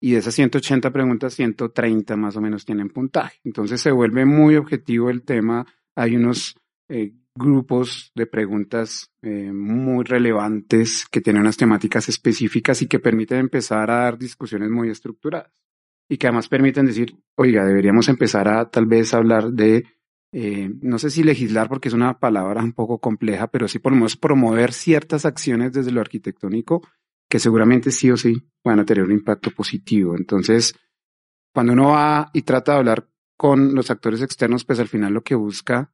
y 0.00 0.12
de 0.12 0.18
esas 0.18 0.34
180 0.34 0.90
preguntas, 0.92 1.34
130 1.34 2.16
más 2.16 2.36
o 2.36 2.40
menos 2.40 2.64
tienen 2.64 2.88
puntaje. 2.90 3.38
Entonces 3.44 3.80
se 3.80 3.90
vuelve 3.90 4.26
muy 4.26 4.56
objetivo 4.56 5.08
el 5.08 5.22
tema. 5.22 5.66
Hay 5.94 6.16
unos 6.16 6.56
eh, 6.88 7.14
grupos 7.36 8.12
de 8.14 8.26
preguntas 8.26 9.10
eh, 9.22 9.52
muy 9.52 10.04
relevantes 10.04 11.06
que 11.10 11.20
tienen 11.20 11.42
unas 11.42 11.56
temáticas 11.56 12.08
específicas 12.08 12.80
y 12.82 12.86
que 12.86 13.00
permiten 13.00 13.38
empezar 13.38 13.90
a 13.90 14.04
dar 14.04 14.18
discusiones 14.18 14.70
muy 14.70 14.90
estructuradas. 14.90 15.52
Y 16.08 16.18
que 16.18 16.26
además 16.26 16.48
permiten 16.48 16.86
decir, 16.86 17.16
oiga, 17.36 17.64
deberíamos 17.64 18.08
empezar 18.08 18.46
a 18.46 18.70
tal 18.70 18.86
vez 18.86 19.14
hablar 19.14 19.50
de, 19.52 19.84
eh, 20.32 20.70
no 20.82 20.98
sé 20.98 21.10
si 21.10 21.24
legislar 21.24 21.68
porque 21.68 21.88
es 21.88 21.94
una 21.94 22.18
palabra 22.18 22.62
un 22.62 22.72
poco 22.72 22.98
compleja, 22.98 23.46
pero 23.48 23.68
sí 23.68 23.78
podemos 23.78 24.16
promover 24.16 24.72
ciertas 24.72 25.24
acciones 25.24 25.72
desde 25.72 25.92
lo 25.92 26.00
arquitectónico 26.00 26.82
que 27.28 27.38
seguramente 27.38 27.90
sí 27.90 28.10
o 28.10 28.16
sí 28.16 28.34
van 28.62 28.80
a 28.80 28.84
tener 28.84 29.02
un 29.02 29.12
impacto 29.12 29.50
positivo. 29.50 30.14
Entonces, 30.16 30.74
cuando 31.52 31.72
uno 31.72 31.88
va 31.88 32.30
y 32.32 32.42
trata 32.42 32.72
de 32.72 32.78
hablar 32.78 33.08
con 33.36 33.74
los 33.74 33.90
actores 33.90 34.22
externos, 34.22 34.64
pues 34.64 34.78
al 34.78 34.88
final 34.88 35.14
lo 35.14 35.22
que 35.22 35.34
busca 35.34 35.90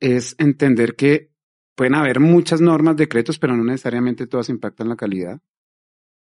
es 0.00 0.34
entender 0.38 0.96
que 0.96 1.30
pueden 1.76 1.94
haber 1.94 2.20
muchas 2.20 2.60
normas, 2.60 2.96
decretos, 2.96 3.38
pero 3.38 3.56
no 3.56 3.64
necesariamente 3.64 4.26
todas 4.26 4.48
impactan 4.48 4.88
la 4.88 4.96
calidad 4.96 5.40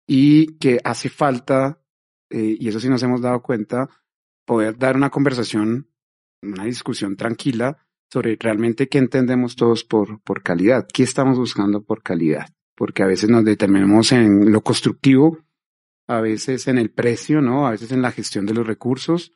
y 0.08 0.58
que 0.58 0.80
hace 0.84 1.10
falta, 1.10 1.82
eh, 2.30 2.58
y 2.60 2.68
eso 2.68 2.80
sí 2.80 2.90
nos 2.90 3.04
hemos 3.04 3.22
dado 3.22 3.42
cuenta, 3.42 3.90
poder 4.46 4.78
dar 4.78 4.96
una 4.96 5.10
conversación, 5.10 5.90
una 6.42 6.66
discusión 6.66 7.16
tranquila 7.16 7.78
sobre 8.12 8.38
realmente 8.40 8.90
qué 8.90 8.98
entendemos 8.98 9.56
todos 9.56 9.84
por, 9.84 10.22
por 10.22 10.44
calidad, 10.44 10.88
qué 10.94 11.04
estamos 11.04 11.38
buscando 11.38 11.84
por 11.84 12.04
calidad 12.04 12.48
porque 12.82 13.04
a 13.04 13.06
veces 13.06 13.30
nos 13.30 13.46
determinamos 13.46 14.12
en 14.12 14.51
lo 14.51 14.62
constructivo, 14.62 15.38
a 16.08 16.20
veces 16.20 16.68
en 16.68 16.80
el 16.80 16.90
precio, 16.90 17.40
¿no? 17.40 17.68
A 17.68 17.70
veces 17.70 17.92
en 17.92 18.01
la 18.01 18.12
gestión 18.12 18.48
de 18.48 18.56
los 18.56 18.66
recursos, 18.66 19.34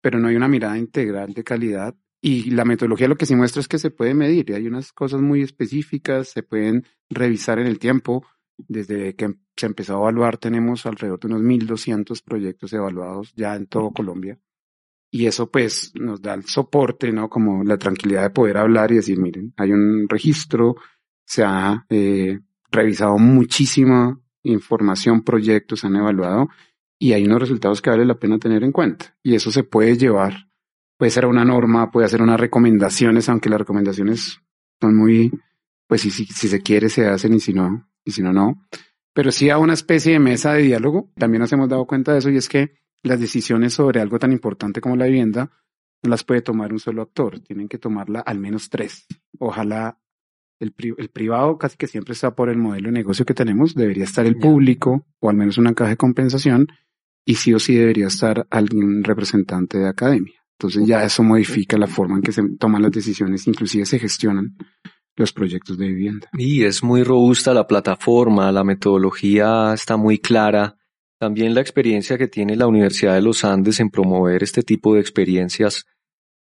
pero 0.00 0.20
no 0.20 0.28
hay 0.28 0.36
una 0.36 0.46
mirada 0.46 0.78
integral 0.78 1.34
de 1.34 1.42
calidad. 1.42 1.96
Y 2.22 2.50
la 2.50 2.64
metodología 2.64 3.08
lo 3.08 3.16
que 3.16 3.26
sí 3.26 3.34
muestra 3.34 3.60
es 3.60 3.68
que 3.68 3.78
se 3.78 3.90
puede 3.90 4.14
medir 4.14 4.50
y 4.50 4.52
hay 4.52 4.66
unas 4.66 4.92
cosas 4.92 5.20
muy 5.20 5.42
específicas, 5.42 6.28
se 6.28 6.42
pueden 6.42 6.84
revisar 7.08 7.58
en 7.58 7.66
el 7.66 7.78
tiempo. 7.78 8.26
Desde 8.58 9.14
que 9.16 9.36
se 9.56 9.66
empezó 9.66 9.94
a 9.94 10.00
evaluar 10.00 10.36
tenemos 10.36 10.84
alrededor 10.84 11.20
de 11.20 11.28
unos 11.28 11.42
1.200 11.42 12.22
proyectos 12.22 12.72
evaluados 12.74 13.32
ya 13.34 13.56
en 13.56 13.66
todo 13.66 13.90
Colombia. 13.92 14.38
Y 15.10 15.26
eso 15.26 15.50
pues 15.50 15.92
nos 15.94 16.20
da 16.20 16.34
el 16.34 16.44
soporte, 16.44 17.10
¿no? 17.10 17.28
Como 17.28 17.64
la 17.64 17.78
tranquilidad 17.78 18.22
de 18.22 18.30
poder 18.30 18.58
hablar 18.58 18.92
y 18.92 18.96
decir, 18.96 19.18
miren, 19.18 19.52
hay 19.56 19.72
un 19.72 20.06
registro, 20.08 20.76
se 21.24 21.42
ha 21.42 21.84
eh, 21.88 22.38
revisado 22.70 23.18
muchísima 23.18 24.20
información, 24.42 25.22
proyectos, 25.22 25.84
han 25.84 25.96
evaluado 25.96 26.48
y 26.98 27.14
hay 27.14 27.24
unos 27.24 27.40
resultados 27.40 27.80
que 27.80 27.90
vale 27.90 28.04
la 28.04 28.18
pena 28.18 28.38
tener 28.38 28.62
en 28.62 28.72
cuenta. 28.72 29.16
Y 29.22 29.34
eso 29.34 29.50
se 29.50 29.64
puede 29.64 29.96
llevar, 29.96 30.49
puede 31.00 31.10
ser 31.12 31.24
una 31.24 31.46
norma, 31.46 31.90
puede 31.90 32.04
hacer 32.04 32.20
unas 32.20 32.38
recomendaciones, 32.38 33.30
aunque 33.30 33.48
las 33.48 33.58
recomendaciones 33.58 34.42
son 34.78 34.94
muy, 34.94 35.32
pues 35.86 36.02
si, 36.02 36.10
si, 36.10 36.26
si 36.26 36.46
se 36.46 36.60
quiere 36.60 36.90
se 36.90 37.06
hacen 37.06 37.32
y 37.32 37.40
si 37.40 37.54
no, 37.54 37.88
y 38.04 38.10
si 38.10 38.22
no, 38.22 38.34
no. 38.34 38.66
Pero 39.14 39.32
sí 39.32 39.48
a 39.48 39.56
una 39.56 39.72
especie 39.72 40.12
de 40.12 40.18
mesa 40.18 40.52
de 40.52 40.60
diálogo, 40.60 41.10
también 41.16 41.40
nos 41.40 41.50
hemos 41.54 41.70
dado 41.70 41.86
cuenta 41.86 42.12
de 42.12 42.18
eso 42.18 42.28
y 42.28 42.36
es 42.36 42.50
que 42.50 42.74
las 43.02 43.18
decisiones 43.18 43.72
sobre 43.72 43.98
algo 43.98 44.18
tan 44.18 44.30
importante 44.30 44.82
como 44.82 44.94
la 44.94 45.06
vivienda 45.06 45.50
no 46.02 46.10
las 46.10 46.22
puede 46.22 46.42
tomar 46.42 46.70
un 46.70 46.78
solo 46.78 47.00
actor, 47.00 47.40
tienen 47.40 47.66
que 47.66 47.78
tomarla 47.78 48.20
al 48.20 48.38
menos 48.38 48.68
tres. 48.68 49.06
Ojalá 49.38 49.98
el, 50.58 50.74
el, 50.98 51.08
privado 51.08 51.56
casi 51.56 51.78
que 51.78 51.86
siempre 51.86 52.12
está 52.12 52.34
por 52.34 52.50
el 52.50 52.58
modelo 52.58 52.88
de 52.88 52.92
negocio 52.92 53.24
que 53.24 53.32
tenemos, 53.32 53.74
debería 53.74 54.04
estar 54.04 54.26
el 54.26 54.36
público 54.36 55.06
o 55.18 55.30
al 55.30 55.36
menos 55.36 55.56
una 55.56 55.72
caja 55.72 55.92
de 55.92 55.96
compensación 55.96 56.68
y 57.24 57.36
sí 57.36 57.54
o 57.54 57.58
sí 57.58 57.74
debería 57.74 58.08
estar 58.08 58.46
algún 58.50 59.02
representante 59.02 59.78
de 59.78 59.88
academia. 59.88 60.39
Entonces 60.60 60.86
ya 60.86 61.02
eso 61.04 61.22
modifica 61.22 61.78
la 61.78 61.86
forma 61.86 62.16
en 62.16 62.22
que 62.22 62.32
se 62.32 62.42
toman 62.58 62.82
las 62.82 62.92
decisiones, 62.92 63.46
inclusive 63.46 63.86
se 63.86 63.98
gestionan 63.98 64.56
los 65.16 65.32
proyectos 65.32 65.78
de 65.78 65.88
vivienda. 65.88 66.28
Y 66.34 66.64
es 66.64 66.82
muy 66.82 67.02
robusta 67.02 67.54
la 67.54 67.66
plataforma, 67.66 68.52
la 68.52 68.64
metodología 68.64 69.72
está 69.72 69.96
muy 69.96 70.18
clara. 70.18 70.76
También 71.18 71.54
la 71.54 71.60
experiencia 71.60 72.18
que 72.18 72.28
tiene 72.28 72.56
la 72.56 72.66
Universidad 72.66 73.14
de 73.14 73.22
los 73.22 73.44
Andes 73.44 73.80
en 73.80 73.90
promover 73.90 74.42
este 74.42 74.62
tipo 74.62 74.94
de 74.94 75.00
experiencias, 75.00 75.86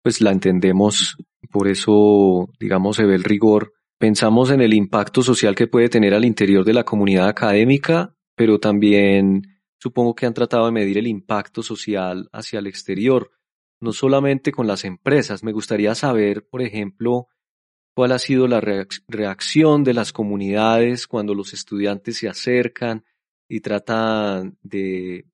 pues 0.02 0.20
la 0.20 0.32
entendemos, 0.32 1.16
por 1.50 1.68
eso, 1.68 2.48
digamos, 2.58 2.96
se 2.96 3.04
ve 3.04 3.14
el 3.14 3.24
rigor 3.24 3.72
Pensamos 3.98 4.50
en 4.50 4.60
el 4.60 4.74
impacto 4.74 5.22
social 5.22 5.54
que 5.54 5.66
puede 5.66 5.88
tener 5.88 6.14
al 6.14 6.24
interior 6.24 6.64
de 6.64 6.74
la 6.74 6.84
comunidad 6.84 7.28
académica, 7.28 8.14
pero 8.36 8.58
también 8.58 9.42
supongo 9.78 10.14
que 10.14 10.26
han 10.26 10.34
tratado 10.34 10.66
de 10.66 10.72
medir 10.72 10.98
el 10.98 11.06
impacto 11.06 11.62
social 11.62 12.28
hacia 12.32 12.58
el 12.58 12.66
exterior, 12.66 13.30
no 13.84 13.92
solamente 13.92 14.50
con 14.50 14.66
las 14.66 14.84
empresas. 14.84 15.44
Me 15.44 15.52
gustaría 15.52 15.94
saber, 15.94 16.48
por 16.48 16.62
ejemplo, 16.62 17.28
cuál 17.94 18.12
ha 18.12 18.18
sido 18.18 18.48
la 18.48 18.60
reacción 18.60 19.84
de 19.84 19.94
las 19.94 20.12
comunidades 20.12 21.06
cuando 21.06 21.34
los 21.34 21.52
estudiantes 21.52 22.18
se 22.18 22.28
acercan 22.28 23.04
y 23.48 23.60
tratan 23.60 24.58
de, 24.62 25.26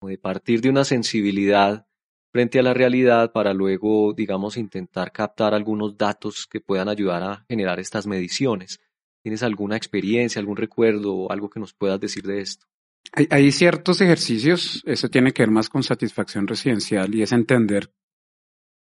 de 0.00 0.18
partir 0.18 0.60
de 0.60 0.70
una 0.70 0.84
sensibilidad 0.84 1.86
frente 2.32 2.58
a 2.58 2.62
la 2.62 2.72
realidad 2.72 3.32
para 3.32 3.52
luego, 3.52 4.14
digamos, 4.14 4.56
intentar 4.56 5.12
captar 5.12 5.52
algunos 5.52 5.96
datos 5.96 6.46
que 6.46 6.60
puedan 6.60 6.88
ayudar 6.88 7.22
a 7.22 7.44
generar 7.48 7.80
estas 7.80 8.06
mediciones. 8.06 8.80
¿Tienes 9.22 9.42
alguna 9.42 9.76
experiencia, 9.76 10.38
algún 10.38 10.56
recuerdo 10.56 11.30
algo 11.32 11.50
que 11.50 11.60
nos 11.60 11.74
puedas 11.74 11.98
decir 11.98 12.22
de 12.22 12.40
esto? 12.40 12.66
Hay, 13.12 13.52
ciertos 13.52 14.00
ejercicios, 14.00 14.82
eso 14.84 15.08
tiene 15.08 15.32
que 15.32 15.42
ver 15.42 15.50
más 15.50 15.68
con 15.68 15.82
satisfacción 15.82 16.46
residencial 16.46 17.14
y 17.14 17.22
es 17.22 17.32
entender, 17.32 17.92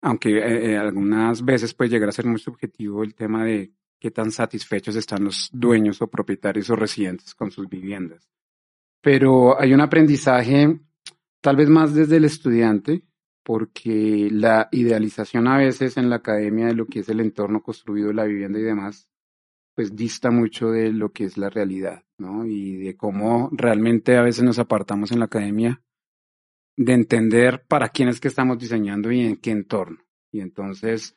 aunque 0.01 0.37
eh, 0.37 0.71
eh, 0.71 0.77
algunas 0.77 1.43
veces 1.43 1.73
puede 1.73 1.91
llegar 1.91 2.09
a 2.09 2.11
ser 2.11 2.25
muy 2.25 2.39
subjetivo 2.39 3.03
el 3.03 3.15
tema 3.15 3.45
de 3.45 3.71
qué 3.99 4.11
tan 4.11 4.31
satisfechos 4.31 4.95
están 4.95 5.23
los 5.23 5.49
dueños 5.51 6.01
o 6.01 6.09
propietarios 6.09 6.69
o 6.69 6.75
residentes 6.75 7.33
con 7.33 7.51
sus 7.51 7.69
viviendas. 7.69 8.29
Pero 9.01 9.59
hay 9.59 9.73
un 9.73 9.81
aprendizaje 9.81 10.79
tal 11.41 11.55
vez 11.55 11.69
más 11.69 11.93
desde 11.93 12.17
el 12.17 12.25
estudiante 12.25 13.03
porque 13.43 14.27
la 14.29 14.67
idealización 14.71 15.47
a 15.47 15.57
veces 15.57 15.95
en 15.95 16.09
la 16.09 16.17
academia 16.17 16.67
de 16.67 16.73
lo 16.73 16.85
que 16.85 16.99
es 16.99 17.07
el 17.07 17.21
entorno 17.21 17.63
construido, 17.63 18.11
la 18.11 18.25
vivienda 18.25 18.59
y 18.59 18.63
demás, 18.63 19.09
pues 19.77 19.95
dista 19.95 20.31
mucho 20.31 20.71
de 20.71 20.91
lo 20.91 21.11
que 21.11 21.25
es 21.25 21.37
la 21.37 21.51
realidad, 21.51 22.03
¿no? 22.17 22.47
Y 22.47 22.77
de 22.77 22.97
cómo 22.97 23.51
realmente 23.51 24.17
a 24.17 24.23
veces 24.23 24.43
nos 24.43 24.57
apartamos 24.57 25.11
en 25.11 25.19
la 25.19 25.25
academia 25.25 25.83
de 26.75 26.93
entender 26.93 27.63
para 27.67 27.89
quién 27.89 28.09
es 28.09 28.19
que 28.19 28.27
estamos 28.27 28.57
diseñando 28.57 29.11
y 29.11 29.21
en 29.21 29.35
qué 29.35 29.51
entorno. 29.51 29.99
Y 30.31 30.39
entonces 30.39 31.15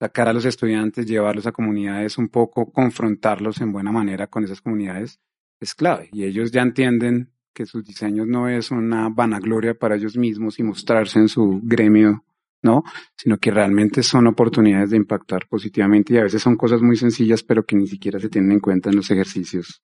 sacar 0.00 0.26
a 0.26 0.32
los 0.32 0.44
estudiantes, 0.44 1.06
llevarlos 1.06 1.46
a 1.46 1.52
comunidades, 1.52 2.18
un 2.18 2.28
poco 2.30 2.72
confrontarlos 2.72 3.60
en 3.60 3.70
buena 3.70 3.92
manera 3.92 4.26
con 4.26 4.42
esas 4.42 4.60
comunidades 4.60 5.20
es 5.60 5.76
clave. 5.76 6.08
Y 6.10 6.24
ellos 6.24 6.50
ya 6.50 6.62
entienden 6.62 7.30
que 7.54 7.64
sus 7.64 7.84
diseños 7.84 8.26
no 8.26 8.48
es 8.48 8.72
una 8.72 9.08
vanagloria 9.08 9.74
para 9.74 9.94
ellos 9.94 10.16
mismos 10.16 10.58
y 10.58 10.64
mostrarse 10.64 11.20
en 11.20 11.28
su 11.28 11.60
gremio, 11.62 12.24
¿no? 12.62 12.82
Sino 13.16 13.38
que 13.38 13.50
realmente 13.50 14.02
son 14.02 14.26
oportunidades 14.26 14.90
de 14.90 14.96
impactar 14.96 15.46
positivamente 15.48 16.14
y 16.14 16.18
a 16.18 16.24
veces 16.24 16.42
son 16.42 16.56
cosas 16.56 16.82
muy 16.82 16.96
sencillas, 16.96 17.42
pero 17.42 17.64
que 17.64 17.76
ni 17.76 17.86
siquiera 17.86 18.18
se 18.18 18.28
tienen 18.28 18.52
en 18.52 18.60
cuenta 18.60 18.90
en 18.90 18.96
los 18.96 19.10
ejercicios 19.10 19.82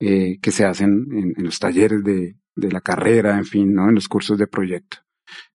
eh, 0.00 0.38
que 0.40 0.50
se 0.50 0.64
hacen 0.64 1.34
en, 1.36 1.44
los 1.44 1.58
talleres 1.58 2.02
de, 2.02 2.36
de 2.54 2.72
la 2.72 2.80
carrera, 2.80 3.36
en 3.36 3.44
fin, 3.44 3.72
¿no? 3.72 3.88
En 3.88 3.94
los 3.94 4.08
cursos 4.08 4.38
de 4.38 4.46
proyecto. 4.46 4.98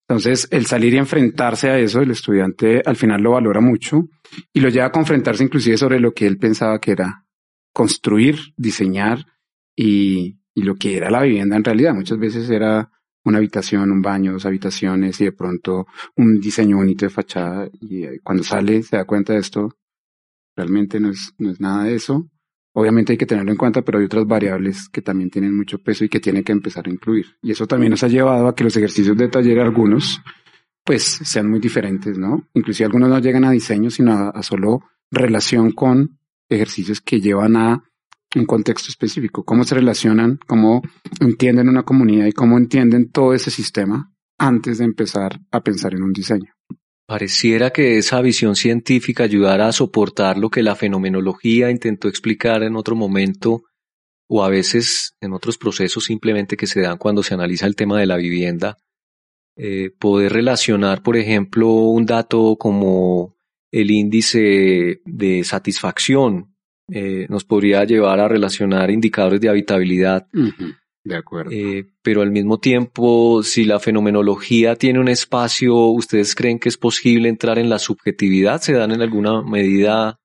Entonces, 0.08 0.48
el 0.52 0.66
salir 0.66 0.94
y 0.94 0.98
enfrentarse 0.98 1.70
a 1.70 1.78
eso, 1.78 2.02
el 2.02 2.12
estudiante 2.12 2.82
al 2.86 2.96
final 2.96 3.22
lo 3.22 3.32
valora 3.32 3.60
mucho 3.60 4.08
y 4.54 4.62
lo 4.62 4.70
lleva 4.70 4.86
a 4.86 4.92
confrontarse 4.92 5.44
inclusive 5.44 5.78
sobre 5.78 6.00
lo 6.00 6.14
que 6.14 6.26
él 6.26 6.38
pensaba 6.38 6.80
que 6.80 6.92
era 6.92 7.26
construir, 7.74 8.40
diseñar 8.56 9.26
y, 9.76 10.40
y 10.56 10.62
lo 10.64 10.76
que 10.76 10.96
era 10.96 11.12
la 11.12 11.22
vivienda 11.22 11.58
en 11.58 11.64
realidad. 11.64 11.94
Muchas 11.94 12.18
veces 12.18 12.50
era 12.50 12.90
una 13.28 13.40
habitación, 13.40 13.92
un 13.92 14.02
baño, 14.02 14.34
dos 14.34 14.46
habitaciones 14.46 15.20
y 15.20 15.26
de 15.26 15.32
pronto 15.34 15.88
un 16.16 16.40
diseño 16.40 16.78
bonito 16.78 17.06
de 17.06 17.10
fachada 17.10 17.70
y 17.82 18.04
eh, 18.04 18.20
cuando 18.24 18.44
sale 18.44 18.82
se 18.84 18.96
da 18.96 19.06
cuenta 19.06 19.34
de 19.34 19.40
esto, 19.40 19.76
realmente 20.56 21.00
no 21.00 21.10
es, 21.10 21.34
no 21.38 21.52
es 21.52 21.60
nada 21.60 21.84
de 21.84 21.96
eso. 21.96 22.30
Obviamente 22.74 23.14
hay 23.14 23.18
que 23.18 23.26
tenerlo 23.26 23.52
en 23.52 23.58
cuenta, 23.58 23.82
pero 23.82 24.00
hay 24.00 24.06
otras 24.06 24.26
variables 24.26 24.88
que 24.90 25.02
también 25.02 25.30
tienen 25.30 25.56
mucho 25.56 25.80
peso 25.80 26.06
y 26.06 26.10
que 26.10 26.20
tiene 26.20 26.44
que 26.44 26.52
empezar 26.52 26.88
a 26.88 26.92
incluir. 26.92 27.26
Y 27.42 27.52
eso 27.52 27.68
también 27.68 27.92
nos 27.92 28.04
ha 28.04 28.08
llevado 28.08 28.48
a 28.48 28.56
que 28.56 28.64
los 28.64 28.78
ejercicios 28.78 29.18
de 29.18 29.28
taller, 29.28 29.60
algunos, 29.60 30.22
pues 30.86 31.04
sean 31.04 31.50
muy 31.50 31.60
diferentes, 31.60 32.18
¿no? 32.18 32.48
Inclusive 32.54 32.86
algunos 32.86 33.10
no 33.10 33.20
llegan 33.20 33.46
a 33.46 33.52
diseño, 33.52 33.90
sino 33.90 34.14
a, 34.14 34.30
a 34.30 34.44
solo 34.44 34.84
relación 35.12 35.72
con 35.72 36.20
ejercicios 36.50 37.02
que 37.02 37.20
llevan 37.20 37.58
a 37.58 37.84
un 38.38 38.46
contexto 38.46 38.90
específico, 38.90 39.44
cómo 39.44 39.64
se 39.64 39.76
relacionan, 39.76 40.40
cómo 40.48 40.82
entienden 41.20 41.70
una 41.70 41.84
comunidad 41.84 42.26
y 42.26 42.32
cómo 42.32 42.58
entienden 42.58 43.10
todo 43.12 43.34
ese 43.34 43.52
sistema 43.52 44.14
antes 44.38 44.78
de 44.78 44.86
empezar 44.86 45.40
a 45.52 45.62
pensar 45.62 45.94
en 45.94 46.04
un 46.04 46.14
diseño. 46.14 46.54
Pareciera 47.08 47.72
que 47.72 47.98
esa 47.98 48.22
visión 48.22 48.56
científica 48.56 49.24
ayudara 49.24 49.68
a 49.68 49.72
soportar 49.72 50.38
lo 50.38 50.50
que 50.50 50.62
la 50.62 50.76
fenomenología 50.76 51.72
intentó 51.72 52.10
explicar 52.10 52.64
en 52.64 52.76
otro 52.76 52.96
momento 52.96 53.64
o 54.30 54.44
a 54.44 54.50
veces 54.50 55.16
en 55.22 55.32
otros 55.32 55.58
procesos 55.58 56.04
simplemente 56.04 56.58
que 56.58 56.68
se 56.68 56.82
dan 56.82 56.98
cuando 56.98 57.24
se 57.24 57.34
analiza 57.34 57.66
el 57.66 57.78
tema 57.78 57.98
de 57.98 58.08
la 58.08 58.18
vivienda. 58.18 58.78
Eh, 59.56 59.90
poder 59.98 60.34
relacionar, 60.34 61.02
por 61.02 61.16
ejemplo, 61.16 61.70
un 61.70 62.06
dato 62.06 62.58
como 62.60 63.38
el 63.72 63.90
índice 63.90 65.02
de 65.06 65.44
satisfacción 65.46 66.57
eh, 66.90 67.26
nos 67.30 67.44
podría 67.44 67.84
llevar 67.84 68.20
a 68.20 68.28
relacionar 68.28 68.90
indicadores 68.90 69.42
de 69.42 69.50
habitabilidad. 69.50 70.28
De 71.04 71.16
acuerdo. 71.16 71.52
Eh, 71.52 71.86
pero 72.02 72.22
al 72.22 72.32
mismo 72.32 72.60
tiempo, 72.60 73.42
si 73.44 73.66
la 73.66 73.80
fenomenología 73.80 74.76
tiene 74.76 75.00
un 75.00 75.08
espacio, 75.08 75.76
¿ustedes 75.88 76.36
creen 76.36 76.60
que 76.60 76.70
es 76.70 76.78
posible 76.78 77.30
entrar 77.30 77.60
en 77.60 77.70
la 77.70 77.80
subjetividad? 77.80 78.62
¿Se 78.62 78.74
dan 78.74 78.92
en 78.92 79.02
alguna 79.02 79.42
medida 79.42 80.20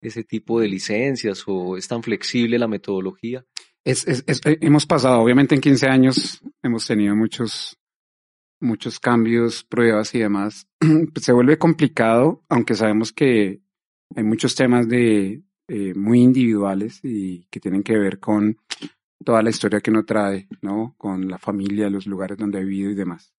ese 0.00 0.24
tipo 0.24 0.60
de 0.60 0.68
licencias 0.68 1.44
o 1.46 1.76
es 1.76 1.88
tan 1.88 2.02
flexible 2.02 2.58
la 2.58 2.68
metodología? 2.68 3.44
Es, 3.84 4.06
es, 4.06 4.24
es, 4.26 4.40
eh, 4.46 4.58
hemos 4.60 4.86
pasado, 4.86 5.20
obviamente 5.20 5.54
en 5.54 5.60
15 5.60 5.88
años 5.88 6.42
hemos 6.62 6.86
tenido 6.86 7.14
muchos, 7.14 7.78
muchos 8.60 8.98
cambios, 8.98 9.64
pruebas 9.64 10.14
y 10.14 10.20
demás. 10.20 10.66
Se 11.20 11.32
vuelve 11.32 11.58
complicado, 11.58 12.42
aunque 12.48 12.74
sabemos 12.74 13.12
que 13.12 13.60
hay 14.16 14.24
muchos 14.24 14.54
temas 14.54 14.88
de, 14.88 15.42
eh, 15.68 15.94
muy 15.94 16.20
individuales 16.20 17.00
y 17.02 17.46
que 17.50 17.60
tienen 17.60 17.82
que 17.82 17.98
ver 17.98 18.20
con 18.20 18.58
toda 19.24 19.42
la 19.42 19.50
historia 19.50 19.80
que 19.80 19.90
uno 19.90 20.04
trae, 20.04 20.48
¿no? 20.60 20.94
Con 20.98 21.28
la 21.28 21.38
familia, 21.38 21.88
los 21.88 22.06
lugares 22.06 22.36
donde 22.36 22.58
ha 22.58 22.62
vivido 22.62 22.90
y 22.90 22.94
demás. 22.94 23.34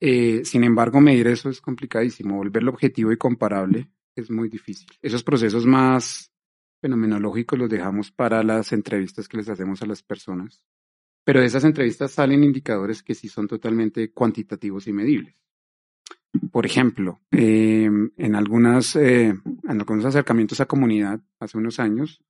Eh, 0.00 0.44
sin 0.44 0.64
embargo, 0.64 1.00
medir 1.00 1.26
eso 1.28 1.48
es 1.48 1.60
complicadísimo. 1.60 2.36
Volverlo 2.36 2.70
objetivo 2.70 3.12
y 3.12 3.16
comparable 3.16 3.88
es 4.14 4.30
muy 4.30 4.48
difícil. 4.48 4.88
Esos 5.00 5.22
procesos 5.22 5.66
más 5.66 6.30
fenomenológicos 6.80 7.58
los 7.58 7.70
dejamos 7.70 8.10
para 8.10 8.42
las 8.42 8.72
entrevistas 8.72 9.28
que 9.28 9.38
les 9.38 9.48
hacemos 9.48 9.82
a 9.82 9.86
las 9.86 10.02
personas. 10.02 10.62
Pero 11.24 11.40
de 11.40 11.46
esas 11.46 11.64
entrevistas 11.64 12.12
salen 12.12 12.44
indicadores 12.44 13.02
que 13.02 13.14
sí 13.14 13.28
son 13.28 13.48
totalmente 13.48 14.12
cuantitativos 14.12 14.86
y 14.86 14.92
medibles. 14.92 15.45
Por 16.50 16.66
ejemplo, 16.66 17.20
eh, 17.30 17.88
en, 18.16 18.34
algunas, 18.34 18.96
eh, 18.96 19.28
en 19.28 19.80
algunos 19.80 20.04
acercamientos 20.04 20.60
a 20.60 20.66
comunidad 20.66 21.20
hace 21.40 21.58
unos 21.58 21.80
años, 21.80 22.20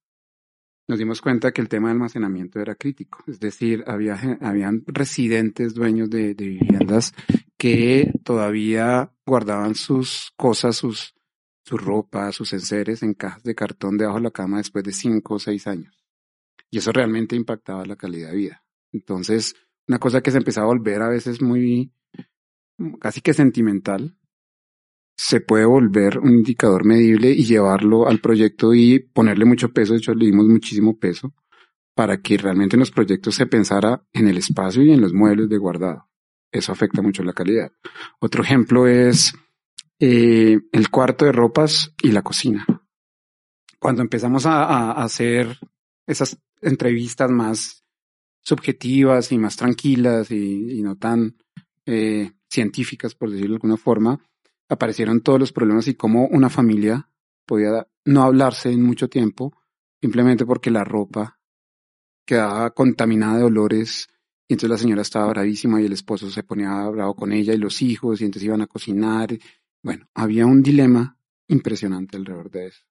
nos 0.88 0.98
dimos 0.98 1.20
cuenta 1.20 1.52
que 1.52 1.60
el 1.60 1.68
tema 1.68 1.88
de 1.88 1.92
almacenamiento 1.92 2.60
era 2.60 2.74
crítico. 2.74 3.24
Es 3.26 3.40
decir, 3.40 3.84
había, 3.86 4.38
habían 4.40 4.84
residentes 4.86 5.74
dueños 5.74 6.10
de, 6.10 6.34
viviendas 6.34 7.12
que 7.56 8.12
todavía 8.22 9.12
guardaban 9.26 9.74
sus 9.74 10.32
cosas, 10.36 10.76
sus, 10.76 11.14
su 11.64 11.76
ropa, 11.76 12.30
sus 12.32 12.52
enseres 12.52 13.02
en 13.02 13.14
cajas 13.14 13.42
de 13.42 13.54
cartón 13.54 13.98
debajo 13.98 14.18
de 14.18 14.24
la 14.24 14.30
cama 14.30 14.58
después 14.58 14.84
de 14.84 14.92
cinco 14.92 15.34
o 15.34 15.38
seis 15.38 15.66
años. 15.66 16.04
Y 16.70 16.78
eso 16.78 16.92
realmente 16.92 17.34
impactaba 17.34 17.84
la 17.84 17.96
calidad 17.96 18.30
de 18.30 18.36
vida. 18.36 18.64
Entonces, 18.92 19.54
una 19.88 19.98
cosa 19.98 20.20
que 20.20 20.30
se 20.30 20.38
empezaba 20.38 20.66
a 20.66 20.74
volver 20.74 21.02
a 21.02 21.08
veces 21.08 21.42
muy, 21.42 21.92
casi 23.00 23.20
que 23.20 23.34
sentimental, 23.34 24.16
se 25.16 25.40
puede 25.40 25.64
volver 25.64 26.18
un 26.18 26.32
indicador 26.32 26.84
medible 26.84 27.30
y 27.30 27.44
llevarlo 27.44 28.06
al 28.06 28.20
proyecto 28.20 28.74
y 28.74 28.98
ponerle 28.98 29.46
mucho 29.46 29.72
peso, 29.72 29.94
de 29.94 29.98
hecho 29.98 30.14
le 30.14 30.26
dimos 30.26 30.46
muchísimo 30.46 30.98
peso, 30.98 31.34
para 31.94 32.20
que 32.20 32.36
realmente 32.36 32.76
en 32.76 32.80
los 32.80 32.90
proyectos 32.90 33.34
se 33.34 33.46
pensara 33.46 34.06
en 34.12 34.28
el 34.28 34.36
espacio 34.36 34.82
y 34.82 34.92
en 34.92 35.00
los 35.00 35.14
muebles 35.14 35.48
de 35.48 35.56
guardado. 35.56 36.08
Eso 36.52 36.72
afecta 36.72 37.00
mucho 37.00 37.22
la 37.22 37.32
calidad. 37.32 37.72
Otro 38.20 38.42
ejemplo 38.42 38.86
es 38.86 39.32
eh, 39.98 40.58
el 40.70 40.90
cuarto 40.90 41.24
de 41.24 41.32
ropas 41.32 41.94
y 42.02 42.12
la 42.12 42.22
cocina. 42.22 42.66
Cuando 43.78 44.02
empezamos 44.02 44.44
a, 44.44 44.92
hacer 44.92 45.58
esas 46.06 46.38
entrevistas 46.60 47.30
más 47.30 47.84
subjetivas 48.42 49.32
y 49.32 49.38
más 49.38 49.56
tranquilas 49.56 50.30
y, 50.30 50.78
y 50.78 50.82
no 50.82 50.96
tan 50.96 51.36
eh, 51.86 52.32
científicas, 52.56 53.14
por 53.14 53.30
decirlo 53.30 53.52
de 53.52 53.56
alguna 53.56 53.76
forma, 53.76 54.18
aparecieron 54.68 55.20
todos 55.20 55.38
los 55.38 55.52
problemas 55.52 55.86
y 55.88 55.94
cómo 55.94 56.26
una 56.26 56.48
familia 56.48 57.08
podía 57.44 57.86
no 58.04 58.22
hablarse 58.22 58.72
en 58.72 58.82
mucho 58.82 59.08
tiempo 59.08 59.52
simplemente 60.00 60.44
porque 60.44 60.70
la 60.70 60.82
ropa 60.84 61.38
quedaba 62.26 62.70
contaminada 62.70 63.38
de 63.38 63.44
olores 63.44 64.08
y 64.48 64.54
entonces 64.54 64.70
la 64.70 64.78
señora 64.78 65.02
estaba 65.02 65.28
bravísima 65.28 65.80
y 65.80 65.86
el 65.86 65.92
esposo 65.92 66.30
se 66.30 66.42
ponía 66.42 66.88
bravo 66.88 67.14
con 67.14 67.32
ella 67.32 67.52
y 67.52 67.58
los 67.58 67.82
hijos 67.82 68.20
y 68.20 68.24
entonces 68.24 68.46
iban 68.46 68.62
a 68.62 68.66
cocinar. 68.66 69.36
Bueno, 69.82 70.08
había 70.14 70.46
un 70.46 70.62
dilema 70.62 71.18
impresionante 71.48 72.16
alrededor 72.16 72.50
de 72.50 72.68
eso. 72.68 72.84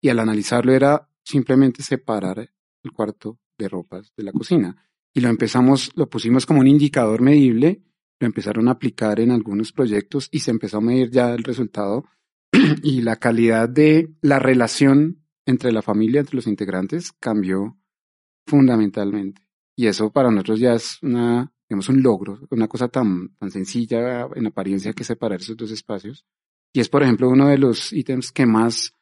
Y 0.00 0.08
al 0.08 0.18
analizarlo 0.18 0.72
era 0.72 1.08
simplemente 1.22 1.82
separar 1.82 2.50
el 2.82 2.92
cuarto 2.92 3.38
de 3.58 3.68
ropas 3.68 4.12
de 4.16 4.24
la 4.24 4.32
cocina. 4.32 4.76
Y 5.12 5.20
lo 5.20 5.28
empezamos, 5.28 5.90
lo 5.94 6.08
pusimos 6.08 6.46
como 6.46 6.60
un 6.60 6.66
indicador 6.66 7.20
medible 7.20 7.82
lo 8.20 8.26
empezaron 8.26 8.68
a 8.68 8.72
aplicar 8.72 9.20
en 9.20 9.30
algunos 9.30 9.72
proyectos 9.72 10.28
y 10.30 10.40
se 10.40 10.50
empezó 10.50 10.78
a 10.78 10.82
medir 10.82 11.10
ya 11.10 11.32
el 11.34 11.44
resultado 11.44 12.04
y 12.82 13.02
la 13.02 13.16
calidad 13.16 13.68
de 13.68 14.14
la 14.20 14.38
relación 14.38 15.24
entre 15.46 15.72
la 15.72 15.82
familia, 15.82 16.20
entre 16.20 16.36
los 16.36 16.46
integrantes, 16.46 17.12
cambió 17.12 17.78
fundamentalmente. 18.46 19.42
Y 19.76 19.86
eso 19.86 20.10
para 20.10 20.30
nosotros 20.30 20.60
ya 20.60 20.74
es 20.74 21.02
una, 21.02 21.52
digamos, 21.68 21.88
un 21.88 22.02
logro, 22.02 22.40
una 22.50 22.68
cosa 22.68 22.88
tan, 22.88 23.34
tan 23.36 23.50
sencilla 23.50 24.28
en 24.34 24.46
apariencia 24.46 24.92
que 24.92 25.04
separar 25.04 25.40
esos 25.40 25.56
dos 25.56 25.70
espacios. 25.70 26.24
Y 26.72 26.80
es, 26.80 26.88
por 26.88 27.02
ejemplo, 27.02 27.28
uno 27.28 27.48
de 27.48 27.58
los 27.58 27.92
ítems 27.92 28.32
que 28.32 28.46
más 28.46 28.92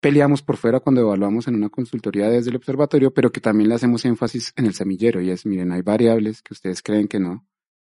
peleamos 0.00 0.42
por 0.42 0.56
fuera 0.56 0.80
cuando 0.80 1.00
evaluamos 1.00 1.48
en 1.48 1.54
una 1.54 1.68
consultoría 1.68 2.28
desde 2.28 2.50
el 2.50 2.56
observatorio, 2.56 3.12
pero 3.12 3.30
que 3.32 3.40
también 3.40 3.68
le 3.68 3.76
hacemos 3.76 4.04
énfasis 4.04 4.52
en 4.56 4.66
el 4.66 4.74
semillero. 4.74 5.20
Y 5.20 5.30
es, 5.30 5.46
miren, 5.46 5.72
hay 5.72 5.82
variables 5.82 6.42
que 6.42 6.54
ustedes 6.54 6.82
creen 6.82 7.08
que 7.08 7.18
no, 7.18 7.46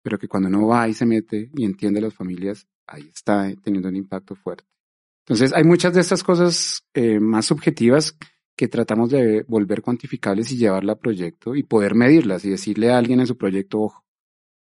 pero 0.02 0.18
que 0.18 0.28
cuando 0.28 0.48
uno 0.48 0.66
va 0.66 0.88
y 0.88 0.94
se 0.94 1.06
mete 1.06 1.50
y 1.54 1.64
entiende 1.64 2.00
las 2.00 2.14
familias, 2.14 2.66
ahí 2.86 3.10
está 3.12 3.52
teniendo 3.62 3.88
un 3.88 3.96
impacto 3.96 4.34
fuerte. 4.34 4.64
Entonces, 5.26 5.52
hay 5.52 5.64
muchas 5.64 5.92
de 5.92 6.00
estas 6.00 6.22
cosas 6.22 6.84
eh, 6.94 7.20
más 7.20 7.46
subjetivas 7.46 8.16
que 8.56 8.66
tratamos 8.66 9.10
de 9.10 9.44
volver 9.46 9.82
cuantificables 9.82 10.50
y 10.50 10.56
llevarla 10.56 10.94
a 10.94 10.98
proyecto 10.98 11.54
y 11.54 11.62
poder 11.62 11.94
medirlas 11.94 12.44
y 12.44 12.50
decirle 12.50 12.90
a 12.90 12.98
alguien 12.98 13.20
en 13.20 13.26
su 13.26 13.36
proyecto, 13.36 13.80
ojo, 13.80 14.04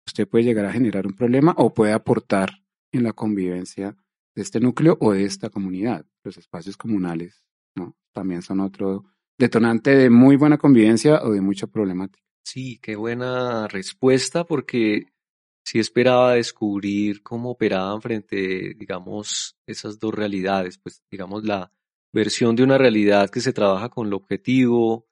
usted 0.06 0.28
puede 0.28 0.44
llegar 0.44 0.66
a 0.66 0.74
generar 0.74 1.08
un 1.08 1.14
problema 1.14 1.54
o 1.58 1.74
puede 1.74 1.94
aportar 1.94 2.64
en 2.92 3.04
la 3.04 3.14
convivencia 3.14 3.96
de 4.36 4.42
este 4.42 4.60
núcleo 4.60 4.98
o 5.00 5.14
de 5.14 5.24
esta 5.24 5.50
comunidad. 5.50 6.06
Los 6.24 6.38
espacios 6.38 6.78
comunales 6.78 7.46
¿no? 7.76 7.96
también 8.12 8.42
son 8.42 8.60
otro 8.60 9.06
detonante 9.38 9.96
de 9.96 10.10
muy 10.10 10.36
buena 10.36 10.58
convivencia 10.58 11.22
o 11.24 11.32
de 11.32 11.42
mucha 11.42 11.68
problemática. 11.68 12.26
Sí, 12.44 12.80
qué 12.82 12.96
buena 12.96 13.68
respuesta 13.68 14.44
porque 14.44 15.08
sí 15.66 15.80
esperaba 15.80 16.36
descubrir 16.36 17.24
cómo 17.24 17.50
operaban 17.50 18.02
frente, 18.02 18.76
digamos, 18.76 19.58
esas 19.66 20.00
dos 20.00 20.14
realidades, 20.14 20.78
pues 20.78 21.02
digamos 21.10 21.44
la 21.44 21.72
versión 22.14 22.56
de 22.56 22.64
una 22.64 22.78
realidad 22.78 23.30
que 23.30 23.42
se 23.42 23.52
trabaja 23.52 23.90
con 23.90 24.10
lo 24.10 24.18
objetivo, 24.18 25.08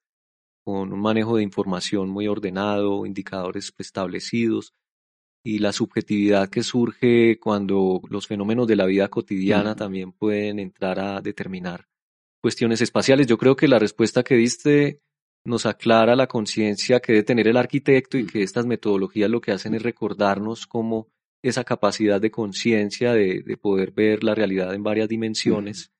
con 0.63 0.93
un 0.93 1.01
manejo 1.01 1.37
de 1.37 1.43
información 1.43 2.09
muy 2.09 2.27
ordenado, 2.27 3.05
indicadores 3.05 3.73
establecidos, 3.77 4.73
y 5.43 5.59
la 5.59 5.73
subjetividad 5.73 6.49
que 6.49 6.63
surge 6.63 7.37
cuando 7.39 8.01
los 8.09 8.27
fenómenos 8.27 8.67
de 8.67 8.77
la 8.77 8.85
vida 8.85 9.09
cotidiana 9.09 9.75
también 9.75 10.13
pueden 10.13 10.59
entrar 10.59 10.99
a 10.99 11.19
determinar 11.19 11.89
cuestiones 12.41 12.79
espaciales. 12.79 13.27
Yo 13.27 13.37
creo 13.37 13.55
que 13.55 13.67
la 13.67 13.79
respuesta 13.79 14.23
que 14.23 14.35
diste 14.35 15.01
nos 15.45 15.65
aclara 15.65 16.15
la 16.15 16.27
conciencia 16.27 16.99
que 16.99 17.13
debe 17.13 17.23
tener 17.23 17.47
el 17.47 17.57
arquitecto 17.57 18.17
y 18.17 18.25
que 18.25 18.43
estas 18.43 18.65
metodologías 18.65 19.29
lo 19.29 19.41
que 19.41 19.51
hacen 19.51 19.73
es 19.73 19.83
recordarnos 19.83 20.67
cómo 20.67 21.07
esa 21.41 21.63
capacidad 21.63 22.21
de 22.21 22.31
conciencia 22.31 23.13
de, 23.13 23.43
de, 23.43 23.57
poder 23.57 23.91
ver 23.91 24.23
la 24.23 24.33
realidad 24.33 24.73
en 24.73 24.83
varias 24.83 25.09
dimensiones 25.09 25.91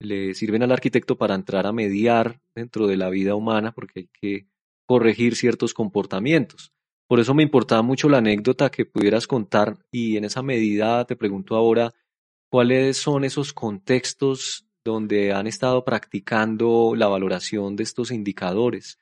le 0.00 0.34
sirven 0.34 0.62
al 0.62 0.72
arquitecto 0.72 1.16
para 1.16 1.34
entrar 1.34 1.66
a 1.66 1.72
mediar 1.72 2.40
dentro 2.54 2.86
de 2.86 2.96
la 2.96 3.10
vida 3.10 3.34
humana 3.34 3.72
porque 3.72 4.00
hay 4.00 4.08
que 4.08 4.46
corregir 4.86 5.36
ciertos 5.36 5.74
comportamientos. 5.74 6.72
Por 7.06 7.20
eso 7.20 7.34
me 7.34 7.42
importaba 7.42 7.82
mucho 7.82 8.08
la 8.08 8.18
anécdota 8.18 8.70
que 8.70 8.86
pudieras 8.86 9.26
contar 9.26 9.76
y 9.92 10.16
en 10.16 10.24
esa 10.24 10.42
medida 10.42 11.04
te 11.04 11.16
pregunto 11.16 11.54
ahora 11.54 11.92
cuáles 12.50 12.96
son 12.96 13.24
esos 13.24 13.52
contextos 13.52 14.66
donde 14.84 15.32
han 15.32 15.46
estado 15.46 15.84
practicando 15.84 16.94
la 16.96 17.08
valoración 17.08 17.76
de 17.76 17.82
estos 17.82 18.10
indicadores. 18.10 18.98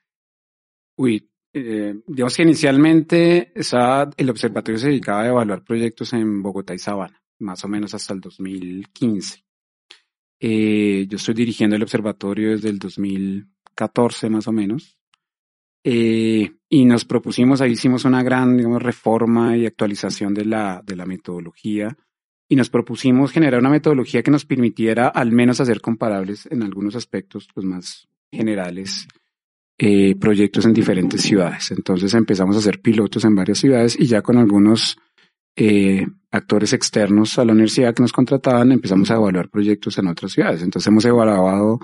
Uy, 0.96 1.30
eh, 1.52 1.94
digamos 2.06 2.36
que 2.36 2.42
inicialmente 2.42 3.52
el 3.54 4.30
observatorio 4.30 4.78
se 4.78 4.88
dedicaba 4.88 5.22
a 5.22 5.28
evaluar 5.28 5.64
proyectos 5.64 6.12
en 6.12 6.42
Bogotá 6.42 6.74
y 6.74 6.78
Sabana, 6.78 7.22
más 7.38 7.64
o 7.64 7.68
menos 7.68 7.94
hasta 7.94 8.14
el 8.14 8.20
2015. 8.20 9.44
Eh, 10.40 11.06
yo 11.08 11.16
estoy 11.16 11.34
dirigiendo 11.34 11.76
el 11.76 11.82
observatorio 11.82 12.50
desde 12.50 12.68
el 12.68 12.78
2014 12.78 14.30
más 14.30 14.46
o 14.48 14.52
menos. 14.52 14.98
Eh, 15.84 16.50
y 16.68 16.84
nos 16.84 17.04
propusimos, 17.04 17.60
ahí 17.60 17.72
hicimos 17.72 18.04
una 18.04 18.22
gran 18.22 18.58
reforma 18.80 19.56
y 19.56 19.64
actualización 19.64 20.34
de 20.34 20.44
la 20.44 20.82
metodología 21.06 21.96
y 22.48 22.56
nos 22.56 22.70
propusimos 22.70 23.30
generar 23.30 23.60
una 23.60 23.70
metodología 23.70 24.22
que 24.22 24.30
nos 24.30 24.46
permitiera 24.46 25.08
al 25.08 25.32
menos 25.32 25.60
hacer 25.60 25.80
comparables 25.80 26.46
en 26.50 26.62
algunos 26.62 26.96
aspectos 26.96 27.46
pues, 27.52 27.66
más 27.66 28.08
generales 28.32 29.06
eh, 29.78 30.16
proyectos 30.16 30.64
en 30.64 30.72
diferentes 30.72 31.22
ciudades. 31.22 31.70
Entonces 31.70 32.14
empezamos 32.14 32.56
a 32.56 32.60
hacer 32.60 32.80
pilotos 32.80 33.24
en 33.24 33.34
varias 33.34 33.58
ciudades 33.58 33.96
y 33.98 34.06
ya 34.06 34.22
con 34.22 34.38
algunos 34.38 34.96
eh, 35.56 36.06
actores 36.30 36.72
externos 36.72 37.38
a 37.38 37.44
la 37.44 37.52
universidad 37.52 37.94
que 37.94 38.02
nos 38.02 38.12
contrataban 38.12 38.72
empezamos 38.72 39.10
a 39.10 39.16
evaluar 39.16 39.50
proyectos 39.50 39.98
en 39.98 40.06
otras 40.06 40.32
ciudades. 40.32 40.62
Entonces 40.62 40.88
hemos 40.88 41.04
evaluado 41.04 41.78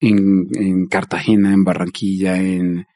en, 0.00 0.48
en 0.54 0.86
Cartagena, 0.86 1.52
en 1.52 1.64
Barranquilla, 1.64 2.40
en 2.40 2.86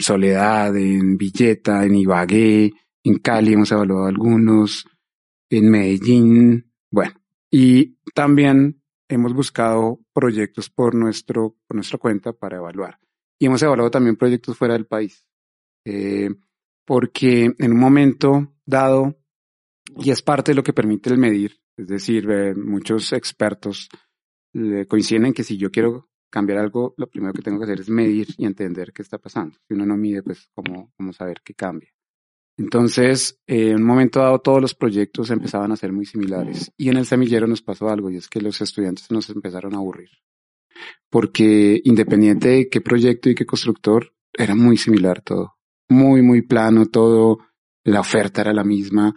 Soledad, 0.00 0.76
en 0.76 1.16
Villeta, 1.16 1.82
en 1.86 1.94
Ibagué, 1.94 2.72
en 3.04 3.18
Cali 3.18 3.52
hemos 3.52 3.70
evaluado 3.72 4.06
algunos, 4.06 4.86
en 5.58 5.70
Medellín, 5.70 6.72
bueno, 6.90 7.14
y 7.50 7.96
también 8.14 8.82
hemos 9.08 9.32
buscado 9.34 10.00
proyectos 10.12 10.70
por, 10.70 10.94
nuestro, 10.94 11.56
por 11.66 11.76
nuestra 11.76 11.98
cuenta 11.98 12.32
para 12.32 12.56
evaluar. 12.56 12.98
Y 13.38 13.46
hemos 13.46 13.62
evaluado 13.62 13.90
también 13.90 14.16
proyectos 14.16 14.56
fuera 14.56 14.74
del 14.74 14.86
país, 14.86 15.26
eh, 15.84 16.30
porque 16.84 17.54
en 17.58 17.72
un 17.72 17.78
momento 17.78 18.54
dado, 18.64 19.18
y 19.96 20.10
es 20.10 20.22
parte 20.22 20.52
de 20.52 20.56
lo 20.56 20.62
que 20.62 20.72
permite 20.72 21.10
el 21.10 21.18
medir, 21.18 21.60
es 21.76 21.88
decir, 21.88 22.30
eh, 22.30 22.54
muchos 22.54 23.12
expertos 23.12 23.88
coinciden 24.88 25.26
en 25.26 25.34
que 25.34 25.42
si 25.42 25.56
yo 25.56 25.70
quiero 25.70 26.08
cambiar 26.30 26.58
algo, 26.58 26.94
lo 26.96 27.08
primero 27.08 27.32
que 27.32 27.42
tengo 27.42 27.58
que 27.58 27.64
hacer 27.64 27.80
es 27.80 27.88
medir 27.88 28.26
y 28.36 28.44
entender 28.44 28.92
qué 28.92 29.02
está 29.02 29.18
pasando. 29.18 29.56
Si 29.68 29.74
uno 29.74 29.86
no 29.86 29.96
mide, 29.96 30.20
pues 30.20 30.48
cómo, 30.52 30.92
cómo 30.96 31.12
saber 31.12 31.42
qué 31.44 31.54
cambia. 31.54 31.93
Entonces, 32.56 33.40
en 33.46 33.76
un 33.76 33.84
momento 33.84 34.20
dado, 34.20 34.38
todos 34.38 34.60
los 34.60 34.74
proyectos 34.74 35.30
empezaban 35.30 35.72
a 35.72 35.76
ser 35.76 35.92
muy 35.92 36.06
similares. 36.06 36.72
Y 36.76 36.88
en 36.88 36.96
el 36.96 37.06
semillero 37.06 37.46
nos 37.46 37.62
pasó 37.62 37.88
algo, 37.88 38.10
y 38.10 38.16
es 38.16 38.28
que 38.28 38.40
los 38.40 38.60
estudiantes 38.60 39.10
nos 39.10 39.28
empezaron 39.30 39.74
a 39.74 39.78
aburrir. 39.78 40.10
Porque 41.10 41.80
independiente 41.84 42.48
de 42.48 42.68
qué 42.68 42.80
proyecto 42.80 43.28
y 43.28 43.34
qué 43.34 43.44
constructor, 43.46 44.12
era 44.32 44.54
muy 44.54 44.76
similar 44.76 45.20
todo. 45.20 45.54
Muy, 45.88 46.22
muy 46.22 46.42
plano 46.42 46.86
todo. 46.86 47.38
La 47.84 48.00
oferta 48.00 48.40
era 48.40 48.52
la 48.52 48.64
misma 48.64 49.14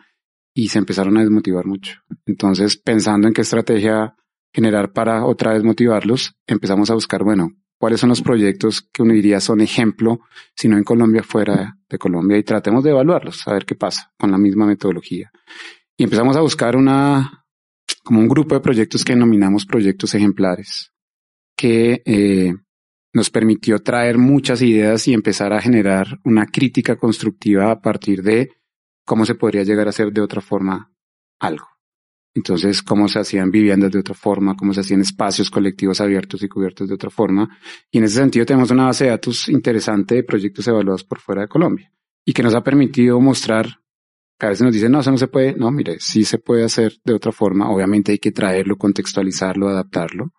y 0.53 0.69
se 0.69 0.79
empezaron 0.79 1.17
a 1.17 1.21
desmotivar 1.21 1.65
mucho. 1.65 2.01
Entonces, 2.25 2.77
pensando 2.77 3.27
en 3.27 3.33
qué 3.33 3.41
estrategia 3.41 4.15
generar 4.53 4.91
para 4.91 5.25
otra 5.25 5.53
vez 5.53 5.63
motivarlos, 5.63 6.35
empezamos 6.47 6.89
a 6.89 6.95
buscar, 6.95 7.23
bueno, 7.23 7.51
cuáles 7.77 7.99
son 7.99 8.09
los 8.09 8.21
proyectos 8.21 8.81
que 8.81 9.03
uno 9.03 9.13
diría 9.13 9.39
son 9.39 9.61
ejemplo, 9.61 10.21
si 10.55 10.67
no 10.67 10.77
en 10.77 10.83
Colombia, 10.83 11.23
fuera 11.23 11.77
de 11.87 11.97
Colombia, 11.97 12.37
y 12.37 12.43
tratemos 12.43 12.83
de 12.83 12.91
evaluarlos, 12.91 13.47
a 13.47 13.53
ver 13.53 13.65
qué 13.65 13.75
pasa 13.75 14.11
con 14.17 14.31
la 14.31 14.37
misma 14.37 14.65
metodología. 14.65 15.31
Y 15.95 16.03
empezamos 16.03 16.35
a 16.35 16.41
buscar 16.41 16.75
una, 16.75 17.45
como 18.03 18.19
un 18.19 18.27
grupo 18.27 18.55
de 18.55 18.61
proyectos 18.61 19.03
que 19.03 19.13
denominamos 19.13 19.65
proyectos 19.65 20.13
ejemplares, 20.15 20.91
que 21.55 22.01
eh, 22.05 22.53
nos 23.13 23.29
permitió 23.29 23.79
traer 23.79 24.17
muchas 24.17 24.61
ideas 24.61 25.07
y 25.07 25.13
empezar 25.13 25.53
a 25.53 25.61
generar 25.61 26.19
una 26.23 26.45
crítica 26.45 26.97
constructiva 26.97 27.71
a 27.71 27.81
partir 27.81 28.21
de 28.21 28.51
cómo 29.05 29.25
se 29.25 29.35
podría 29.35 29.63
llegar 29.63 29.87
a 29.87 29.91
hacer 29.91 30.11
de 30.11 30.21
otra 30.21 30.41
forma 30.41 30.91
algo. 31.39 31.76
Entonces, 32.37 32.83
cómo 32.83 33.07
se 33.07 33.17
hacían 33.17 33.49
viviendas 33.49 33.91
de 33.91 33.97
otra 33.97 34.13
forma, 34.13 34.55
cómo 34.55 34.71
se 34.71 34.81
hacían 34.81 35.01
espacios 35.01 35.49
colectivos 35.49 35.99
abiertos 36.01 36.43
y 36.43 36.47
cubiertos 36.47 36.87
de 36.87 36.93
otra 36.93 37.09
forma. 37.09 37.57
Y 37.89 37.97
en 37.97 38.03
ese 38.03 38.19
sentido 38.19 38.45
tenemos 38.45 38.69
una 38.69 38.85
base 38.85 39.05
de 39.05 39.09
datos 39.09 39.49
interesante 39.49 40.13
de 40.13 40.23
proyectos 40.23 40.67
evaluados 40.67 41.03
por 41.03 41.19
fuera 41.19 41.41
de 41.41 41.47
Colombia 41.47 41.91
y 42.23 42.33
que 42.33 42.43
nos 42.43 42.53
ha 42.53 42.61
permitido 42.61 43.19
mostrar, 43.19 43.79
que 44.37 44.45
a 44.45 44.49
veces 44.49 44.61
nos 44.61 44.71
dicen, 44.71 44.91
no, 44.91 44.99
eso 44.99 45.09
no 45.09 45.17
se 45.17 45.27
puede. 45.27 45.55
No, 45.55 45.71
mire, 45.71 45.97
sí 45.99 46.23
se 46.25 46.37
puede 46.37 46.63
hacer 46.63 46.93
de 47.03 47.13
otra 47.13 47.31
forma. 47.31 47.71
Obviamente 47.71 48.11
hay 48.11 48.19
que 48.19 48.31
traerlo, 48.31 48.77
contextualizarlo, 48.77 49.67
adaptarlo, 49.67 50.31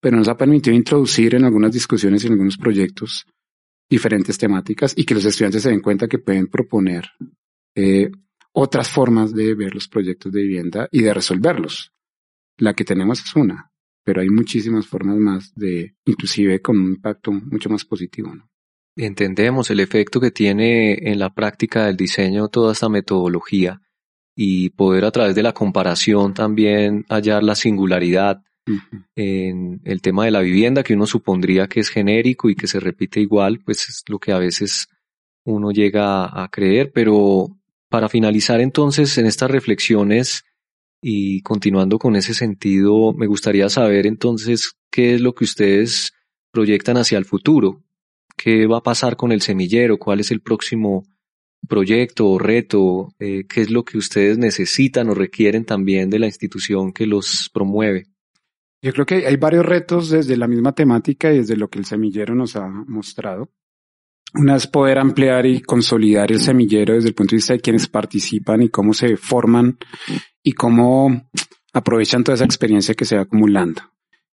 pero 0.00 0.16
nos 0.16 0.26
ha 0.26 0.36
permitido 0.36 0.74
introducir 0.74 1.36
en 1.36 1.44
algunas 1.44 1.70
discusiones 1.70 2.24
y 2.24 2.26
en 2.26 2.32
algunos 2.32 2.56
proyectos 2.56 3.24
diferentes 3.88 4.36
temáticas 4.36 4.94
y 4.96 5.04
que 5.04 5.14
los 5.14 5.24
estudiantes 5.24 5.62
se 5.62 5.70
den 5.70 5.80
cuenta 5.80 6.08
que 6.08 6.18
pueden 6.18 6.48
proponer 6.48 7.04
eh, 7.76 8.10
otras 8.58 8.88
formas 8.88 9.34
de 9.34 9.54
ver 9.54 9.74
los 9.74 9.86
proyectos 9.86 10.32
de 10.32 10.40
vivienda 10.40 10.88
y 10.90 11.02
de 11.02 11.12
resolverlos. 11.12 11.92
La 12.56 12.72
que 12.72 12.84
tenemos 12.84 13.20
es 13.20 13.36
una, 13.36 13.70
pero 14.02 14.22
hay 14.22 14.30
muchísimas 14.30 14.86
formas 14.86 15.18
más 15.18 15.54
de, 15.54 15.94
inclusive 16.06 16.62
con 16.62 16.78
un 16.78 16.92
impacto 16.92 17.32
mucho 17.32 17.68
más 17.68 17.84
positivo. 17.84 18.32
Entendemos 18.96 19.70
el 19.70 19.80
efecto 19.80 20.20
que 20.20 20.30
tiene 20.30 20.94
en 20.94 21.18
la 21.18 21.34
práctica 21.34 21.84
del 21.84 21.98
diseño 21.98 22.48
toda 22.48 22.72
esta 22.72 22.88
metodología 22.88 23.82
y 24.34 24.70
poder 24.70 25.04
a 25.04 25.10
través 25.10 25.34
de 25.34 25.42
la 25.42 25.52
comparación 25.52 26.32
también 26.32 27.04
hallar 27.10 27.42
la 27.42 27.56
singularidad 27.56 28.42
en 29.14 29.82
el 29.84 30.00
tema 30.00 30.24
de 30.24 30.30
la 30.30 30.40
vivienda 30.40 30.82
que 30.82 30.94
uno 30.94 31.06
supondría 31.06 31.68
que 31.68 31.80
es 31.80 31.90
genérico 31.90 32.48
y 32.48 32.56
que 32.56 32.68
se 32.68 32.80
repite 32.80 33.20
igual, 33.20 33.60
pues 33.62 33.86
es 33.90 34.02
lo 34.08 34.18
que 34.18 34.32
a 34.32 34.38
veces 34.38 34.88
uno 35.44 35.72
llega 35.72 36.42
a 36.42 36.48
creer, 36.48 36.90
pero 36.92 37.55
para 37.88 38.08
finalizar 38.08 38.60
entonces 38.60 39.16
en 39.18 39.26
estas 39.26 39.50
reflexiones 39.50 40.44
y 41.02 41.42
continuando 41.42 41.98
con 41.98 42.16
ese 42.16 42.34
sentido, 42.34 43.12
me 43.12 43.26
gustaría 43.26 43.68
saber 43.68 44.06
entonces 44.06 44.72
qué 44.90 45.14
es 45.14 45.20
lo 45.20 45.34
que 45.34 45.44
ustedes 45.44 46.12
proyectan 46.50 46.96
hacia 46.96 47.18
el 47.18 47.24
futuro, 47.24 47.84
qué 48.36 48.66
va 48.66 48.78
a 48.78 48.82
pasar 48.82 49.16
con 49.16 49.32
el 49.32 49.42
semillero, 49.42 49.98
cuál 49.98 50.20
es 50.20 50.30
el 50.30 50.40
próximo 50.40 51.04
proyecto 51.68 52.28
o 52.28 52.38
reto, 52.38 53.08
eh, 53.18 53.44
qué 53.48 53.62
es 53.62 53.70
lo 53.70 53.84
que 53.84 53.98
ustedes 53.98 54.38
necesitan 54.38 55.08
o 55.08 55.14
requieren 55.14 55.64
también 55.64 56.10
de 56.10 56.18
la 56.18 56.26
institución 56.26 56.92
que 56.92 57.06
los 57.06 57.50
promueve. 57.52 58.06
Yo 58.82 58.92
creo 58.92 59.06
que 59.06 59.26
hay 59.26 59.36
varios 59.36 59.66
retos 59.66 60.10
desde 60.10 60.36
la 60.36 60.46
misma 60.46 60.72
temática 60.72 61.32
y 61.32 61.38
desde 61.38 61.56
lo 61.56 61.68
que 61.68 61.78
el 61.78 61.86
semillero 61.86 62.34
nos 62.34 62.56
ha 62.56 62.68
mostrado. 62.68 63.50
Una 64.38 64.56
es 64.56 64.66
poder 64.66 64.98
ampliar 64.98 65.46
y 65.46 65.62
consolidar 65.62 66.30
el 66.30 66.40
semillero 66.40 66.94
desde 66.94 67.08
el 67.08 67.14
punto 67.14 67.30
de 67.30 67.36
vista 67.36 67.54
de 67.54 67.60
quienes 67.60 67.88
participan 67.88 68.62
y 68.62 68.68
cómo 68.68 68.92
se 68.92 69.16
forman 69.16 69.78
y 70.42 70.52
cómo 70.52 71.30
aprovechan 71.72 72.22
toda 72.22 72.36
esa 72.36 72.44
experiencia 72.44 72.94
que 72.94 73.06
se 73.06 73.16
va 73.16 73.22
acumulando. 73.22 73.82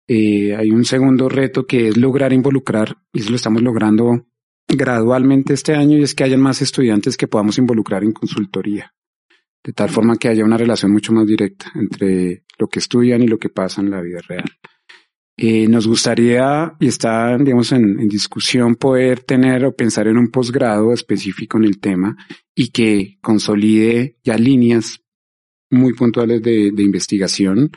Eh, 0.06 0.54
hay 0.56 0.70
un 0.70 0.84
segundo 0.84 1.28
reto 1.28 1.66
que 1.66 1.88
es 1.88 1.96
lograr 1.96 2.32
involucrar, 2.32 2.96
y 3.12 3.20
eso 3.20 3.30
lo 3.30 3.36
estamos 3.36 3.60
logrando 3.60 4.26
gradualmente 4.68 5.54
este 5.54 5.74
año, 5.74 5.98
y 5.98 6.02
es 6.02 6.14
que 6.14 6.24
haya 6.24 6.38
más 6.38 6.62
estudiantes 6.62 7.16
que 7.16 7.28
podamos 7.28 7.58
involucrar 7.58 8.04
en 8.04 8.12
consultoría, 8.12 8.94
de 9.64 9.72
tal 9.72 9.90
forma 9.90 10.16
que 10.16 10.28
haya 10.28 10.44
una 10.44 10.56
relación 10.56 10.92
mucho 10.92 11.12
más 11.12 11.26
directa 11.26 11.72
entre 11.74 12.44
lo 12.58 12.68
que 12.68 12.78
estudian 12.78 13.22
y 13.22 13.26
lo 13.26 13.38
que 13.38 13.50
pasa 13.50 13.80
en 13.80 13.90
la 13.90 14.00
vida 14.00 14.20
real. 14.26 14.50
Eh, 15.40 15.68
nos 15.68 15.86
gustaría, 15.86 16.74
y 16.80 16.88
está, 16.88 17.38
digamos, 17.38 17.70
en, 17.70 18.08
discusión, 18.08 18.74
poder 18.74 19.20
tener 19.20 19.64
o 19.64 19.72
pensar 19.72 20.08
en 20.08 20.18
un 20.18 20.32
posgrado 20.32 20.92
específico 20.92 21.58
en 21.58 21.64
el 21.64 21.78
tema 21.78 22.16
y 22.56 22.70
que 22.70 23.18
consolide 23.22 24.18
ya 24.24 24.36
líneas 24.36 25.00
muy 25.70 25.92
puntuales 25.92 26.42
de, 26.42 26.72
investigación 26.78 27.70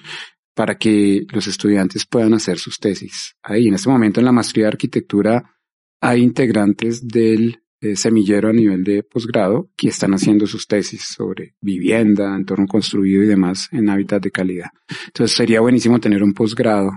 para 0.56 0.80
que 0.80 1.24
los 1.32 1.46
estudiantes 1.46 2.08
puedan 2.08 2.34
hacer 2.34 2.58
sus 2.58 2.80
tesis. 2.80 3.36
Ahí, 3.44 3.68
en 3.68 3.76
este 3.76 3.90
momento, 3.90 4.20
en 4.20 4.26
la 4.26 4.32
maestría 4.32 4.66
de 4.66 4.70
arquitectura, 4.70 5.56
hay 6.02 6.24
integrantes 6.24 7.08
del 7.08 7.62
eh, 7.80 7.96
semillero 7.96 8.50
a 8.50 8.54
nivel 8.54 8.84
de 8.84 9.04
posgrado 9.04 9.70
que 9.78 9.90
están 9.90 10.16
haciendo 10.16 10.48
sus 10.48 10.68
tesis 10.68 11.04
sobre 11.04 11.54
vivienda, 11.62 12.36
entorno 12.36 12.66
construido 12.66 13.22
y 13.22 13.28
demás 13.28 13.70
en 13.72 13.88
hábitat 13.88 14.24
de 14.24 14.32
calidad. 14.32 14.70
Entonces 15.06 15.38
sería 15.38 15.62
buenísimo 15.62 16.00
tener 16.00 16.24
un 16.24 16.34
posgrado 16.34 16.92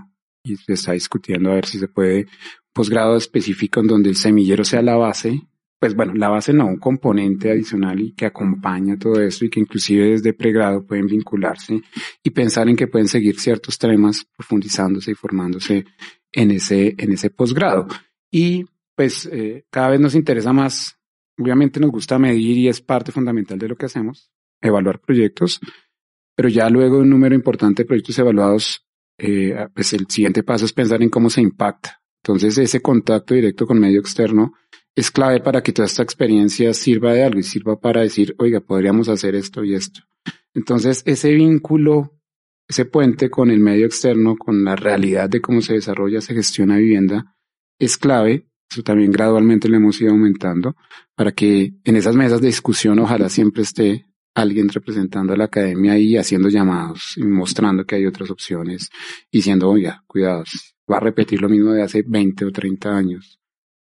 y 0.44 0.56
se 0.56 0.74
está 0.74 0.92
discutiendo 0.92 1.50
a 1.50 1.54
ver 1.54 1.66
si 1.66 1.78
se 1.78 1.88
puede 1.88 2.26
posgrado 2.72 3.16
específico 3.16 3.80
en 3.80 3.86
donde 3.86 4.10
el 4.10 4.16
semillero 4.16 4.64
sea 4.64 4.82
la 4.82 4.96
base, 4.96 5.40
pues 5.78 5.94
bueno, 5.94 6.14
la 6.14 6.28
base 6.28 6.52
no, 6.52 6.66
un 6.66 6.78
componente 6.78 7.50
adicional 7.50 8.00
y 8.00 8.12
que 8.12 8.26
acompaña 8.26 8.98
todo 8.98 9.20
esto 9.20 9.44
y 9.44 9.50
que 9.50 9.60
inclusive 9.60 10.10
desde 10.10 10.32
pregrado 10.32 10.84
pueden 10.86 11.06
vincularse 11.06 11.80
y 12.22 12.30
pensar 12.30 12.68
en 12.68 12.76
que 12.76 12.86
pueden 12.86 13.08
seguir 13.08 13.38
ciertos 13.38 13.78
temas 13.78 14.26
profundizándose 14.36 15.12
y 15.12 15.14
formándose 15.14 15.84
en 16.32 16.50
ese, 16.50 16.94
en 16.98 17.12
ese 17.12 17.30
posgrado. 17.30 17.86
Y 18.30 18.64
pues 18.94 19.28
eh, 19.30 19.64
cada 19.70 19.90
vez 19.90 20.00
nos 20.00 20.14
interesa 20.14 20.52
más, 20.52 20.98
obviamente 21.38 21.80
nos 21.80 21.90
gusta 21.90 22.18
medir 22.18 22.58
y 22.58 22.68
es 22.68 22.80
parte 22.80 23.12
fundamental 23.12 23.58
de 23.58 23.68
lo 23.68 23.76
que 23.76 23.86
hacemos, 23.86 24.30
evaluar 24.60 25.00
proyectos, 25.00 25.60
pero 26.34 26.48
ya 26.48 26.68
luego 26.68 26.98
un 26.98 27.10
número 27.10 27.34
importante 27.34 27.82
de 27.82 27.86
proyectos 27.86 28.18
evaluados, 28.18 28.83
eh, 29.18 29.68
pues 29.74 29.92
el 29.92 30.06
siguiente 30.08 30.42
paso 30.42 30.64
es 30.64 30.72
pensar 30.72 31.02
en 31.02 31.10
cómo 31.10 31.30
se 31.30 31.40
impacta. 31.40 32.02
Entonces 32.22 32.56
ese 32.58 32.80
contacto 32.80 33.34
directo 33.34 33.66
con 33.66 33.78
medio 33.78 34.00
externo 34.00 34.54
es 34.96 35.10
clave 35.10 35.40
para 35.40 35.62
que 35.62 35.72
toda 35.72 35.86
esta 35.86 36.02
experiencia 36.02 36.72
sirva 36.72 37.12
de 37.12 37.24
algo 37.24 37.40
y 37.40 37.42
sirva 37.42 37.78
para 37.78 38.00
decir, 38.00 38.34
oiga, 38.38 38.60
podríamos 38.60 39.08
hacer 39.08 39.34
esto 39.34 39.64
y 39.64 39.74
esto. 39.74 40.00
Entonces 40.54 41.02
ese 41.04 41.32
vínculo, 41.32 42.18
ese 42.68 42.84
puente 42.84 43.28
con 43.28 43.50
el 43.50 43.60
medio 43.60 43.86
externo, 43.86 44.36
con 44.36 44.64
la 44.64 44.76
realidad 44.76 45.28
de 45.28 45.40
cómo 45.40 45.60
se 45.60 45.74
desarrolla, 45.74 46.20
se 46.20 46.34
gestiona 46.34 46.78
vivienda, 46.78 47.36
es 47.78 47.98
clave. 47.98 48.48
Eso 48.70 48.82
también 48.82 49.12
gradualmente 49.12 49.68
lo 49.68 49.76
hemos 49.76 50.00
ido 50.00 50.12
aumentando 50.12 50.74
para 51.14 51.32
que 51.32 51.74
en 51.84 51.96
esas 51.96 52.16
mesas 52.16 52.40
de 52.40 52.46
discusión 52.46 52.98
ojalá 52.98 53.28
siempre 53.28 53.62
esté 53.62 54.06
alguien 54.34 54.68
representando 54.68 55.32
a 55.32 55.36
la 55.36 55.44
academia 55.44 55.96
y 55.98 56.16
haciendo 56.16 56.48
llamados 56.48 57.14
y 57.16 57.24
mostrando 57.24 57.84
que 57.84 57.96
hay 57.96 58.06
otras 58.06 58.30
opciones 58.30 58.90
y 59.30 59.38
diciendo, 59.38 59.70
oiga, 59.70 60.02
cuidados, 60.06 60.74
va 60.90 60.96
a 60.96 61.00
repetir 61.00 61.40
lo 61.40 61.48
mismo 61.48 61.72
de 61.72 61.82
hace 61.82 62.04
20 62.06 62.44
o 62.44 62.50
30 62.50 62.96
años. 62.96 63.40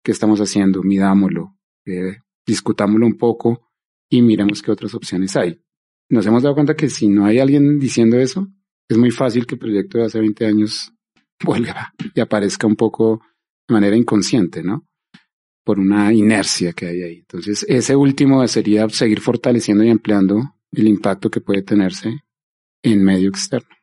¿Qué 0.04 0.12
estamos 0.12 0.40
haciendo? 0.40 0.82
Midámoslo, 0.82 1.56
eh, 1.86 2.18
discutámoslo 2.46 3.06
un 3.06 3.16
poco 3.16 3.70
y 4.08 4.22
miremos 4.22 4.62
qué 4.62 4.70
otras 4.70 4.94
opciones 4.94 5.36
hay. 5.36 5.60
Nos 6.08 6.26
hemos 6.26 6.42
dado 6.42 6.54
cuenta 6.54 6.76
que 6.76 6.88
si 6.88 7.08
no 7.08 7.24
hay 7.24 7.38
alguien 7.38 7.78
diciendo 7.78 8.16
eso, 8.18 8.46
es 8.88 8.96
muy 8.96 9.10
fácil 9.10 9.46
que 9.46 9.56
el 9.56 9.58
proyecto 9.58 9.98
de 9.98 10.04
hace 10.04 10.20
20 10.20 10.46
años 10.46 10.92
vuelva 11.44 11.92
y 12.14 12.20
aparezca 12.20 12.66
un 12.66 12.76
poco 12.76 13.20
de 13.68 13.72
manera 13.72 13.96
inconsciente, 13.96 14.62
¿no? 14.62 14.86
Por 15.66 15.80
una 15.80 16.12
inercia 16.12 16.72
que 16.72 16.86
hay 16.86 17.02
ahí. 17.02 17.16
Entonces, 17.16 17.66
ese 17.68 17.96
último 17.96 18.46
sería 18.46 18.88
seguir 18.88 19.20
fortaleciendo 19.20 19.82
y 19.82 19.90
ampliando 19.90 20.54
el 20.70 20.86
impacto 20.86 21.28
que 21.28 21.40
puede 21.40 21.62
tenerse 21.62 22.22
en 22.84 23.02
medio 23.02 23.28
externo. 23.28 23.74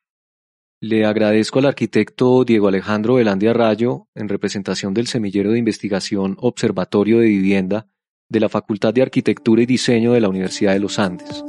Le 0.79 1.05
agradezco 1.05 1.59
al 1.59 1.65
arquitecto 1.65 2.45
Diego 2.45 2.69
Alejandro 2.69 3.15
Velandia 3.15 3.51
Rayo, 3.51 4.07
en 4.15 4.29
representación 4.29 4.93
del 4.93 5.07
Semillero 5.07 5.51
de 5.51 5.59
Investigación 5.59 6.37
Observatorio 6.39 7.19
de 7.19 7.27
Vivienda 7.27 7.87
de 8.29 8.39
la 8.39 8.47
Facultad 8.47 8.93
de 8.93 9.01
Arquitectura 9.01 9.61
y 9.61 9.65
Diseño 9.65 10.13
de 10.13 10.21
la 10.21 10.29
Universidad 10.29 10.71
de 10.71 10.79
los 10.79 10.99
Andes. 10.99 11.43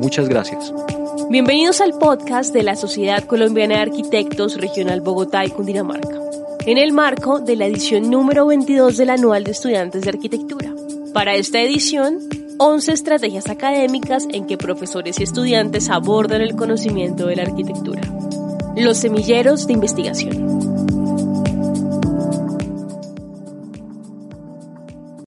Muchas 0.00 0.28
gracias. 0.28 0.74
Bienvenidos 1.30 1.80
al 1.80 1.92
podcast 1.96 2.52
de 2.52 2.64
la 2.64 2.74
Sociedad 2.74 3.24
Colombiana 3.24 3.76
de 3.76 3.82
Arquitectos 3.82 4.60
Regional 4.60 5.00
Bogotá 5.00 5.44
y 5.44 5.50
Cundinamarca 5.50 6.20
en 6.66 6.78
el 6.78 6.92
marco 6.92 7.40
de 7.40 7.56
la 7.56 7.66
edición 7.66 8.10
número 8.10 8.46
22 8.46 8.96
del 8.96 9.10
Anual 9.10 9.44
de 9.44 9.52
Estudiantes 9.52 10.02
de 10.02 10.10
Arquitectura. 10.10 10.72
Para 11.14 11.34
esta 11.34 11.60
edición, 11.60 12.18
11 12.58 12.92
estrategias 12.92 13.48
académicas 13.48 14.26
en 14.30 14.46
que 14.46 14.58
profesores 14.58 15.18
y 15.18 15.22
estudiantes 15.22 15.88
abordan 15.88 16.42
el 16.42 16.56
conocimiento 16.56 17.26
de 17.26 17.36
la 17.36 17.42
arquitectura. 17.44 18.02
Los 18.76 18.98
semilleros 18.98 19.66
de 19.66 19.72
investigación. 19.72 20.79